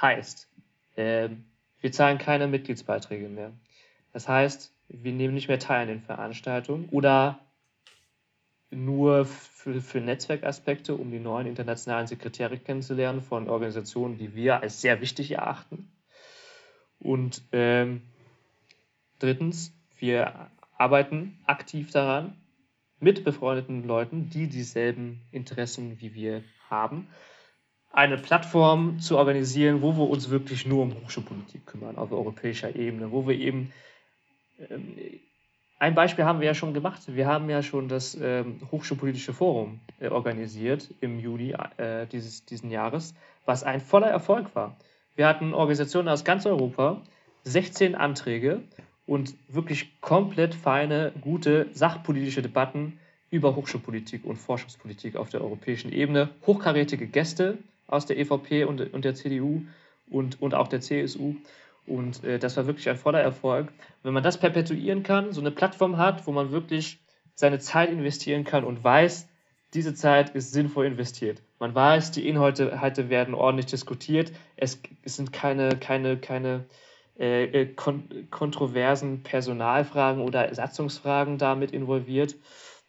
Heißt, 0.00 0.46
äh, 0.96 1.30
wir 1.80 1.92
zahlen 1.92 2.18
keine 2.18 2.46
Mitgliedsbeiträge 2.46 3.28
mehr. 3.28 3.52
Das 4.12 4.28
heißt, 4.28 4.72
wir 4.88 5.12
nehmen 5.12 5.34
nicht 5.34 5.48
mehr 5.48 5.58
teil 5.58 5.82
an 5.82 5.88
den 5.88 6.02
Veranstaltungen 6.02 6.88
oder 6.90 7.40
nur 8.72 9.26
für, 9.26 9.80
für 9.80 10.00
Netzwerkaspekte, 10.00 10.94
um 10.94 11.10
die 11.10 11.18
neuen 11.18 11.46
internationalen 11.46 12.06
Sekretäre 12.06 12.58
kennenzulernen 12.58 13.20
von 13.20 13.48
Organisationen, 13.48 14.18
die 14.18 14.34
wir 14.34 14.62
als 14.62 14.80
sehr 14.80 15.00
wichtig 15.00 15.32
erachten. 15.32 15.92
Und 16.98 17.42
ähm, 17.52 18.02
drittens, 19.18 19.72
wir 19.98 20.50
arbeiten 20.76 21.38
aktiv 21.46 21.90
daran, 21.90 22.36
mit 22.98 23.24
befreundeten 23.24 23.84
Leuten, 23.84 24.30
die 24.30 24.46
dieselben 24.48 25.20
Interessen 25.32 26.00
wie 26.00 26.14
wir 26.14 26.44
haben, 26.70 27.08
eine 27.90 28.16
Plattform 28.16 29.00
zu 29.00 29.18
organisieren, 29.18 29.82
wo 29.82 29.96
wir 29.96 30.08
uns 30.08 30.30
wirklich 30.30 30.66
nur 30.66 30.82
um 30.82 30.94
Hochschulpolitik 30.94 31.66
kümmern 31.66 31.96
auf 31.96 32.10
europäischer 32.12 32.74
Ebene, 32.74 33.12
wo 33.12 33.26
wir 33.26 33.36
eben 33.36 33.72
ähm, 34.70 34.96
ein 35.82 35.96
Beispiel 35.96 36.24
haben 36.24 36.38
wir 36.38 36.46
ja 36.46 36.54
schon 36.54 36.74
gemacht. 36.74 37.02
Wir 37.08 37.26
haben 37.26 37.50
ja 37.50 37.60
schon 37.60 37.88
das 37.88 38.14
ähm, 38.14 38.60
Hochschulpolitische 38.70 39.32
Forum 39.32 39.80
äh, 39.98 40.10
organisiert 40.10 40.88
im 41.00 41.18
Juni 41.18 41.56
äh, 41.76 42.06
dieses 42.06 42.44
diesen 42.44 42.70
Jahres, 42.70 43.16
was 43.46 43.64
ein 43.64 43.80
voller 43.80 44.06
Erfolg 44.06 44.54
war. 44.54 44.76
Wir 45.16 45.26
hatten 45.26 45.52
Organisationen 45.52 46.08
aus 46.08 46.22
ganz 46.22 46.46
Europa, 46.46 47.02
16 47.42 47.96
Anträge 47.96 48.60
und 49.06 49.34
wirklich 49.48 50.00
komplett 50.00 50.54
feine, 50.54 51.10
gute 51.20 51.66
sachpolitische 51.72 52.42
Debatten 52.42 53.00
über 53.32 53.56
Hochschulpolitik 53.56 54.24
und 54.24 54.36
Forschungspolitik 54.36 55.16
auf 55.16 55.30
der 55.30 55.40
europäischen 55.40 55.92
Ebene. 55.92 56.28
Hochkarätige 56.46 57.08
Gäste 57.08 57.58
aus 57.88 58.06
der 58.06 58.20
EVP 58.20 58.66
und, 58.66 58.94
und 58.94 59.04
der 59.04 59.16
CDU 59.16 59.62
und, 60.08 60.40
und 60.40 60.54
auch 60.54 60.68
der 60.68 60.80
CSU. 60.80 61.34
Und 61.86 62.22
äh, 62.24 62.38
das 62.38 62.56
war 62.56 62.66
wirklich 62.66 62.88
ein 62.88 62.96
voller 62.96 63.20
Erfolg. 63.20 63.72
Wenn 64.02 64.14
man 64.14 64.22
das 64.22 64.38
perpetuieren 64.38 65.02
kann, 65.02 65.32
so 65.32 65.40
eine 65.40 65.50
Plattform 65.50 65.96
hat, 65.96 66.26
wo 66.26 66.32
man 66.32 66.52
wirklich 66.52 67.00
seine 67.34 67.58
Zeit 67.58 67.90
investieren 67.90 68.44
kann 68.44 68.64
und 68.64 68.82
weiß, 68.82 69.28
diese 69.74 69.94
Zeit 69.94 70.30
ist 70.30 70.52
sinnvoll 70.52 70.86
investiert. 70.86 71.42
Man 71.58 71.74
weiß, 71.74 72.10
die 72.10 72.28
Inhalte 72.28 73.08
werden 73.08 73.34
ordentlich 73.34 73.66
diskutiert. 73.66 74.32
Es, 74.56 74.80
es 75.02 75.16
sind 75.16 75.32
keine, 75.32 75.70
keine, 75.70 76.18
keine 76.18 76.66
äh, 77.18 77.44
äh, 77.44 77.66
kon 77.66 78.28
kontroversen 78.30 79.22
Personalfragen 79.22 80.22
oder 80.22 80.54
Satzungsfragen 80.54 81.38
damit 81.38 81.70
involviert. 81.70 82.36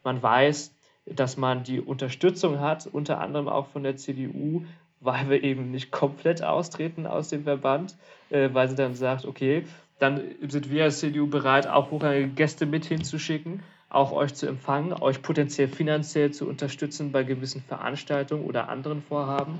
Man 0.03 0.21
weiß, 0.21 0.75
dass 1.05 1.37
man 1.37 1.63
die 1.63 1.81
Unterstützung 1.81 2.59
hat, 2.59 2.87
unter 2.87 3.19
anderem 3.19 3.47
auch 3.47 3.67
von 3.67 3.83
der 3.83 3.97
CDU, 3.97 4.65
weil 5.03 5.29
wir 5.29 5.43
eben 5.43 5.71
nicht 5.71 5.91
komplett 5.91 6.43
austreten 6.43 7.05
aus 7.05 7.29
dem 7.29 7.43
Verband, 7.43 7.95
äh, 8.29 8.49
weil 8.53 8.69
sie 8.69 8.75
dann 8.75 8.95
sagt, 8.95 9.25
okay, 9.25 9.65
dann 9.99 10.21
sind 10.47 10.69
wir 10.69 10.85
als 10.85 10.99
CDU 10.99 11.27
bereit, 11.27 11.67
auch 11.67 11.91
hochrangige 11.91 12.29
Gäste 12.29 12.65
mit 12.65 12.85
hinzuschicken, 12.85 13.61
auch 13.89 14.11
euch 14.11 14.33
zu 14.33 14.47
empfangen, 14.47 14.93
euch 14.93 15.21
potenziell 15.21 15.67
finanziell 15.67 16.31
zu 16.31 16.47
unterstützen 16.47 17.11
bei 17.11 17.23
gewissen 17.23 17.61
Veranstaltungen 17.61 18.43
oder 18.43 18.69
anderen 18.69 19.03
Vorhaben, 19.03 19.59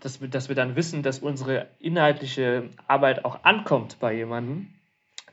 dass 0.00 0.20
wir, 0.20 0.28
dass 0.28 0.48
wir 0.48 0.56
dann 0.56 0.76
wissen, 0.76 1.02
dass 1.02 1.18
unsere 1.18 1.68
inhaltliche 1.78 2.70
Arbeit 2.86 3.24
auch 3.24 3.44
ankommt 3.44 3.98
bei 4.00 4.14
jemandem, 4.14 4.68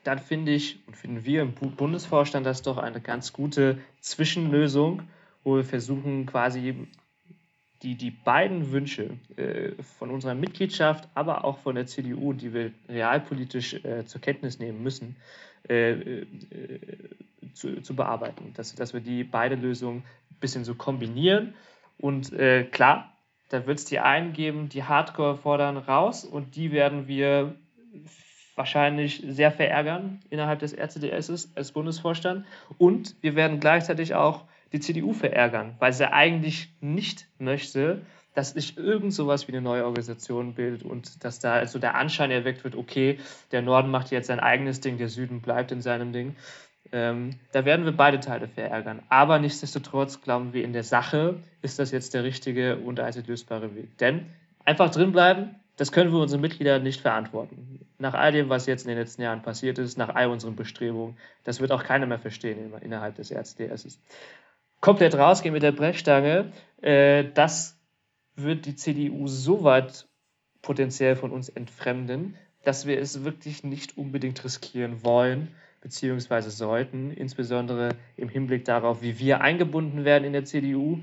dann 0.04 0.19
finde 0.19 0.52
ich 0.54 0.80
und 0.88 0.95
finden 0.95 1.26
wir 1.26 1.41
im 1.41 1.54
Bu- 1.54 1.69
Bundesvorstand 1.69 2.45
das 2.45 2.62
doch 2.62 2.78
eine 2.78 3.02
ganz 3.02 3.34
gute 3.34 3.78
Zwischenlösung, 4.02 5.04
wo 5.43 5.56
wir 5.56 5.63
versuchen, 5.63 6.26
quasi 6.26 6.88
die, 7.84 7.96
die 7.96 8.12
beiden 8.12 8.72
Wünsche 8.72 9.18
äh, 9.36 9.72
von 9.98 10.10
unserer 10.10 10.36
Mitgliedschaft, 10.36 11.08
aber 11.13 11.46
auch 11.46 11.60
von 11.60 11.76
der 11.76 11.86
CDU, 11.86 12.34
die 12.34 12.54
wir 12.54 12.72
realpolitisch 12.90 13.74
äh, 13.86 14.06
zur 14.06 14.22
Kenntnis 14.22 14.60
nehmen 14.60 14.82
müssen, 14.82 15.16
äh, 15.70 15.92
äh, 15.92 16.26
zu, 17.54 17.82
zu 17.82 17.96
bearbeiten. 17.96 18.54
Dass, 18.56 18.74
dass 18.74 18.94
wir 18.94 19.02
die 19.02 19.24
beide 19.24 19.56
Lösungen 19.56 20.04
ein 20.32 20.40
bisschen 20.40 20.63
so 20.63 20.76
kombinieren. 20.76 21.54
Und 21.98 22.34
äh, 22.34 22.63
klar, 22.63 23.13
da 23.50 23.66
wird 23.66 23.80
es 23.80 23.86
die 23.86 24.00
einen 24.00 24.34
geben, 24.34 24.70
die 24.70 24.84
Hardcore 24.84 25.38
fordern 25.38 25.78
raus 25.78 26.26
und 26.26 26.56
die 26.56 26.72
werden 26.72 27.08
wir 27.08 27.56
wahrscheinlich 28.56 29.24
sehr 29.28 29.52
verärgern 29.52 30.20
innerhalb 30.30 30.60
des 30.60 30.74
RCDS 30.74 31.52
als 31.56 31.72
Bundesvorstand. 31.72 32.46
Und 32.78 33.16
wir 33.22 33.36
werden 33.36 33.60
gleichzeitig 33.60 34.16
auch 34.16 34.46
die 34.71 34.80
CDU 34.80 35.13
verärgern, 35.13 35.75
weil 35.80 35.93
sie 35.93 36.12
eigentlich 36.12 36.69
nicht 36.82 37.27
möchte, 37.39 38.01
dass 38.34 38.51
sich 38.51 38.77
irgend 38.77 39.13
sowas 39.13 39.47
wie 39.47 39.53
eine 39.53 39.62
neue 39.62 39.84
Organisation 39.86 40.53
bildet 40.53 40.84
und 40.84 41.23
dass 41.23 41.39
da 41.39 41.53
also 41.53 41.80
der 41.80 41.95
Anschein 41.95 42.30
erweckt 42.30 42.63
wird, 42.63 42.75
okay, 42.75 43.17
der 43.51 43.63
Norden 43.63 43.89
macht 43.89 44.12
jetzt 44.12 44.27
sein 44.27 44.39
eigenes 44.39 44.80
Ding, 44.80 44.97
der 44.97 45.10
Süden 45.10 45.41
bleibt 45.41 45.71
in 45.71 45.82
seinem 45.82 46.13
Ding. 46.13 46.36
Ähm, 46.91 47.32
da 47.51 47.65
werden 47.65 47.86
wir 47.86 47.91
beide 47.93 48.19
Teile 48.19 48.47
verärgern. 48.47 49.01
Aber 49.10 49.39
nichtsdestotrotz 49.39 50.21
glauben 50.21 50.53
wir, 50.53 50.63
in 50.63 50.71
der 50.71 50.84
Sache 50.84 51.36
ist 51.62 51.80
das 51.80 51.91
jetzt 51.91 52.13
der 52.13 52.23
richtige 52.23 52.77
und 52.77 52.99
einzig 52.99 53.27
lösbare 53.27 53.75
Weg. 53.75 53.97
Denn 53.97 54.27
einfach 54.63 54.91
drinbleiben, 54.91 55.56
das 55.75 55.91
können 55.91 56.12
wir 56.12 56.19
unseren 56.19 56.41
Mitgliedern 56.41 56.84
nicht 56.84 57.01
verantworten. 57.01 57.80
Nach 57.99 58.13
all 58.13 58.32
dem, 58.32 58.49
was 58.49 58.67
jetzt 58.67 58.84
in 58.84 58.89
den 58.89 58.97
letzten 58.97 59.21
Jahren 59.23 59.41
passiert 59.41 59.80
ist, 59.80 59.97
nach 59.97 60.13
all 60.13 60.27
unseren 60.27 60.56
Bestrebungen, 60.56 61.17
das 61.43 61.60
wird 61.60 61.71
auch 61.71 61.84
keiner 61.84 62.06
mehr 62.06 62.19
verstehen 62.19 62.58
in- 62.71 62.82
innerhalb 62.82 63.15
des 63.15 63.32
RCDS. 63.32 63.99
Komplett 64.80 65.16
rausgehen 65.16 65.54
mit 65.54 65.63
der 65.63 65.72
Brechstange, 65.72 66.52
äh, 66.82 67.26
das 67.34 67.78
wird 68.36 68.66
die 68.66 68.76
CDU 68.76 69.28
so 69.28 69.63
weit 69.63 70.08
potenziell 70.62 71.16
von 71.16 71.32
uns 71.32 71.50
entfremden, 71.50 72.36
dass 72.63 72.86
wir 72.86 73.00
es 73.00 73.24
wirklich 73.24 73.63
nicht 73.63 73.98
unbedingt 73.98 74.44
riskieren 74.44 75.04
wollen, 75.04 75.56
beziehungsweise 75.82 76.52
sollten, 76.52 77.12
insbesondere 77.12 77.96
im 78.18 78.30
Hinblick 78.30 78.66
darauf, 78.66 79.02
wie 79.02 79.20
wir 79.20 79.42
eingebunden 79.42 80.06
werden 80.06 80.26
in 80.26 80.34
der 80.34 80.46
CDU, 80.46 81.00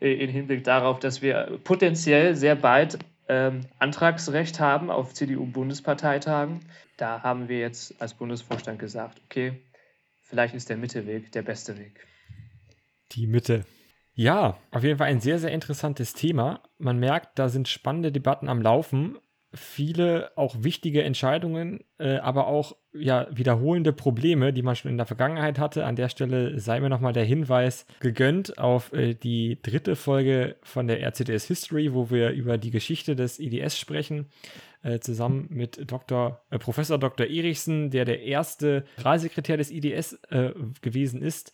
äh, 0.00 0.12
im 0.12 0.30
Hinblick 0.30 0.64
darauf, 0.64 1.00
dass 1.00 1.22
wir 1.22 1.58
potenziell 1.64 2.36
sehr 2.36 2.54
bald 2.54 2.98
ähm, 3.28 3.62
Antragsrecht 3.78 4.60
haben 4.60 4.90
auf 4.90 5.14
CDU-Bundesparteitagen. 5.14 6.60
Da 6.96 7.22
haben 7.22 7.48
wir 7.48 7.58
jetzt 7.58 8.00
als 8.00 8.14
Bundesvorstand 8.14 8.78
gesagt, 8.78 9.20
okay, 9.24 9.52
vielleicht 10.22 10.54
ist 10.54 10.70
der 10.70 10.76
Mitteweg 10.76 11.32
der 11.32 11.42
beste 11.42 11.78
Weg. 11.78 12.06
Die 13.12 13.26
Mitte. 13.26 13.64
Ja, 14.14 14.58
auf 14.72 14.82
jeden 14.82 14.98
Fall 14.98 15.06
ein 15.06 15.20
sehr, 15.20 15.38
sehr 15.38 15.52
interessantes 15.52 16.12
Thema. 16.12 16.60
Man 16.78 16.98
merkt, 16.98 17.38
da 17.38 17.48
sind 17.48 17.68
spannende 17.68 18.10
Debatten 18.10 18.48
am 18.48 18.60
Laufen. 18.60 19.16
Viele 19.54 20.32
auch 20.36 20.56
wichtige 20.58 21.04
Entscheidungen, 21.04 21.84
äh, 21.98 22.16
aber 22.16 22.48
auch 22.48 22.76
ja, 22.92 23.28
wiederholende 23.30 23.92
Probleme, 23.92 24.52
die 24.52 24.62
man 24.62 24.76
schon 24.76 24.90
in 24.90 24.96
der 24.96 25.06
Vergangenheit 25.06 25.58
hatte. 25.58 25.86
An 25.86 25.96
der 25.96 26.08
Stelle 26.08 26.58
sei 26.58 26.80
mir 26.80 26.88
nochmal 26.88 27.12
der 27.12 27.24
Hinweis 27.24 27.86
gegönnt 28.00 28.58
auf 28.58 28.92
äh, 28.92 29.14
die 29.14 29.62
dritte 29.62 29.94
Folge 29.96 30.56
von 30.62 30.88
der 30.88 31.00
RCDS 31.00 31.46
History, 31.46 31.94
wo 31.94 32.10
wir 32.10 32.30
über 32.30 32.58
die 32.58 32.70
Geschichte 32.70 33.14
des 33.14 33.38
IDS 33.38 33.78
sprechen, 33.78 34.26
äh, 34.82 34.98
zusammen 34.98 35.46
mit 35.48 35.90
Dr., 35.90 36.42
äh, 36.50 36.58
Professor 36.58 36.98
Dr. 36.98 37.26
Erichsen, 37.26 37.90
der 37.90 38.04
der 38.04 38.22
erste 38.22 38.84
Generalsekretär 38.96 39.56
des 39.56 39.70
IDS 39.70 40.14
äh, 40.30 40.52
gewesen 40.82 41.22
ist. 41.22 41.52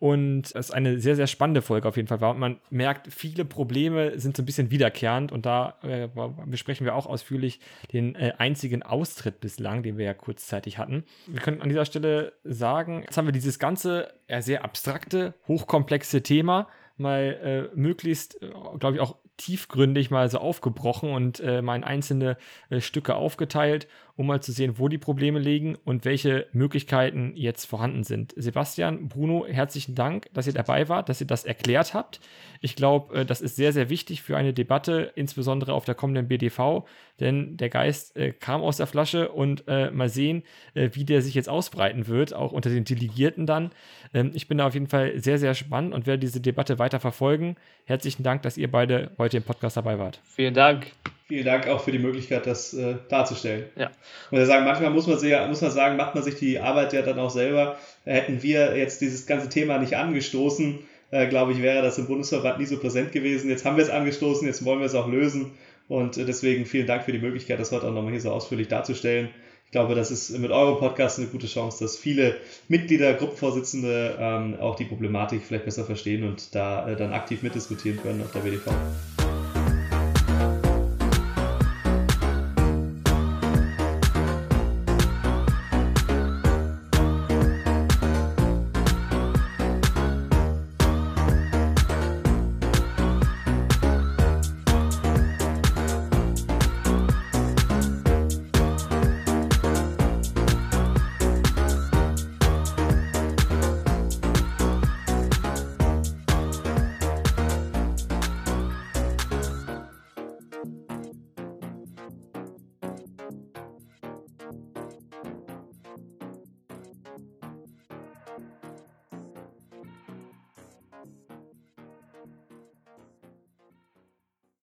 Und 0.00 0.46
es 0.46 0.52
ist 0.52 0.70
eine 0.70 0.98
sehr, 0.98 1.14
sehr 1.14 1.26
spannende 1.26 1.60
Folge 1.60 1.86
auf 1.86 1.96
jeden 1.96 2.08
Fall 2.08 2.22
war. 2.22 2.32
Man 2.32 2.58
merkt, 2.70 3.12
viele 3.12 3.44
Probleme 3.44 4.18
sind 4.18 4.34
so 4.34 4.42
ein 4.42 4.46
bisschen 4.46 4.70
wiederkehrend. 4.70 5.30
Und 5.30 5.44
da 5.44 5.74
äh, 5.82 6.08
besprechen 6.46 6.86
wir 6.86 6.94
auch 6.94 7.06
ausführlich 7.06 7.60
den 7.92 8.14
äh, 8.14 8.32
einzigen 8.38 8.82
Austritt 8.82 9.40
bislang, 9.40 9.82
den 9.82 9.98
wir 9.98 10.06
ja 10.06 10.14
kurzzeitig 10.14 10.78
hatten. 10.78 11.04
Wir 11.26 11.42
können 11.42 11.60
an 11.60 11.68
dieser 11.68 11.84
Stelle 11.84 12.32
sagen, 12.44 13.02
jetzt 13.02 13.18
haben 13.18 13.26
wir 13.26 13.32
dieses 13.32 13.58
ganze 13.58 14.08
ja, 14.26 14.40
sehr 14.40 14.64
abstrakte, 14.64 15.34
hochkomplexe 15.46 16.22
Thema 16.22 16.66
mal 17.00 17.70
äh, 17.72 17.76
möglichst, 17.76 18.40
äh, 18.42 18.50
glaube 18.78 18.96
ich, 18.96 19.00
auch 19.00 19.16
tiefgründig 19.38 20.10
mal 20.10 20.28
so 20.28 20.38
aufgebrochen 20.38 21.12
und 21.12 21.40
äh, 21.40 21.62
mal 21.62 21.76
in 21.76 21.82
einzelne 21.82 22.36
äh, 22.68 22.80
Stücke 22.80 23.14
aufgeteilt, 23.14 23.88
um 24.20 24.26
mal 24.26 24.42
zu 24.42 24.52
sehen, 24.52 24.74
wo 24.76 24.88
die 24.88 24.98
Probleme 24.98 25.38
liegen 25.38 25.76
und 25.82 26.04
welche 26.04 26.46
Möglichkeiten 26.52 27.32
jetzt 27.36 27.64
vorhanden 27.64 28.04
sind. 28.04 28.34
Sebastian, 28.36 29.08
Bruno, 29.08 29.46
herzlichen 29.48 29.94
Dank, 29.94 30.26
dass 30.34 30.46
ihr 30.46 30.52
dabei 30.52 30.90
wart, 30.90 31.08
dass 31.08 31.22
ihr 31.22 31.26
das 31.26 31.46
erklärt 31.46 31.94
habt. 31.94 32.20
Ich 32.60 32.76
glaube, 32.76 33.20
äh, 33.20 33.24
das 33.24 33.40
ist 33.40 33.56
sehr, 33.56 33.72
sehr 33.72 33.88
wichtig 33.88 34.20
für 34.20 34.36
eine 34.36 34.52
Debatte, 34.52 35.10
insbesondere 35.14 35.72
auf 35.72 35.86
der 35.86 35.94
kommenden 35.94 36.28
BDV, 36.28 36.84
denn 37.18 37.56
der 37.56 37.70
Geist 37.70 38.14
äh, 38.14 38.32
kam 38.32 38.60
aus 38.60 38.76
der 38.76 38.86
Flasche 38.86 39.30
und 39.30 39.64
äh, 39.68 39.90
mal 39.90 40.10
sehen, 40.10 40.42
wie 40.74 41.04
der 41.06 41.22
sich 41.22 41.32
jetzt 41.32 41.48
ausbreiten 41.48 42.06
wird, 42.06 42.34
auch 42.34 42.52
unter 42.52 42.68
den 42.68 42.84
Delegierten 42.84 43.46
dann. 43.46 43.70
Ähm, 44.12 44.32
ich 44.34 44.48
bin 44.48 44.58
da 44.58 44.66
auf 44.66 44.74
jeden 44.74 44.88
Fall 44.88 45.18
sehr, 45.18 45.38
sehr 45.38 45.54
spannend 45.54 45.94
und 45.94 46.06
werde 46.06 46.20
diese 46.20 46.42
Debatte 46.42 46.78
weiter 46.78 47.00
verfolgen. 47.00 47.56
Herzlichen 47.86 48.22
Dank, 48.22 48.42
dass 48.42 48.58
ihr 48.58 48.70
beide 48.70 49.12
heute 49.16 49.38
im 49.38 49.44
Podcast 49.44 49.78
dabei 49.78 49.98
wart. 49.98 50.20
Vielen 50.24 50.52
Dank. 50.52 50.88
Vielen 51.30 51.44
Dank 51.44 51.68
auch 51.68 51.80
für 51.80 51.92
die 51.92 52.00
Möglichkeit, 52.00 52.44
das 52.44 52.74
äh, 52.74 52.96
darzustellen. 53.08 53.66
Ja. 53.76 53.92
Und 54.32 54.44
sagen, 54.46 54.64
manchmal 54.64 54.90
muss 54.90 55.06
man, 55.06 55.16
sehr, 55.16 55.46
muss 55.46 55.60
man 55.60 55.70
sagen, 55.70 55.96
macht 55.96 56.16
man 56.16 56.24
sich 56.24 56.34
die 56.34 56.58
Arbeit 56.58 56.92
ja 56.92 57.02
dann 57.02 57.20
auch 57.20 57.30
selber. 57.30 57.76
Hätten 58.04 58.42
wir 58.42 58.76
jetzt 58.76 59.00
dieses 59.00 59.26
ganze 59.26 59.48
Thema 59.48 59.78
nicht 59.78 59.96
angestoßen, 59.96 60.80
äh, 61.12 61.28
glaube 61.28 61.52
ich, 61.52 61.62
wäre 61.62 61.82
das 61.82 61.98
im 61.98 62.08
Bundesverband 62.08 62.58
nie 62.58 62.66
so 62.66 62.78
präsent 62.78 63.12
gewesen. 63.12 63.48
Jetzt 63.48 63.64
haben 63.64 63.76
wir 63.76 63.84
es 63.84 63.90
angestoßen, 63.90 64.44
jetzt 64.44 64.64
wollen 64.64 64.80
wir 64.80 64.86
es 64.86 64.96
auch 64.96 65.06
lösen. 65.06 65.52
Und 65.86 66.16
äh, 66.16 66.24
deswegen 66.24 66.66
vielen 66.66 66.88
Dank 66.88 67.04
für 67.04 67.12
die 67.12 67.20
Möglichkeit, 67.20 67.60
das 67.60 67.70
heute 67.70 67.86
auch 67.86 67.94
nochmal 67.94 68.10
hier 68.10 68.20
so 68.20 68.32
ausführlich 68.32 68.66
darzustellen. 68.66 69.28
Ich 69.66 69.70
glaube, 69.70 69.94
das 69.94 70.10
ist 70.10 70.36
mit 70.36 70.50
eurem 70.50 70.78
Podcast 70.78 71.20
eine 71.20 71.28
gute 71.28 71.46
Chance, 71.46 71.84
dass 71.84 71.96
viele 71.96 72.38
Mitglieder, 72.66 73.14
Gruppenvorsitzende 73.14 74.16
ähm, 74.18 74.56
auch 74.58 74.74
die 74.74 74.84
Problematik 74.84 75.42
vielleicht 75.46 75.64
besser 75.64 75.84
verstehen 75.84 76.24
und 76.24 76.56
da 76.56 76.88
äh, 76.88 76.96
dann 76.96 77.12
aktiv 77.12 77.44
mitdiskutieren 77.44 78.02
können 78.02 78.20
auf 78.20 78.32
der 78.32 78.44
WDV. 78.44 78.72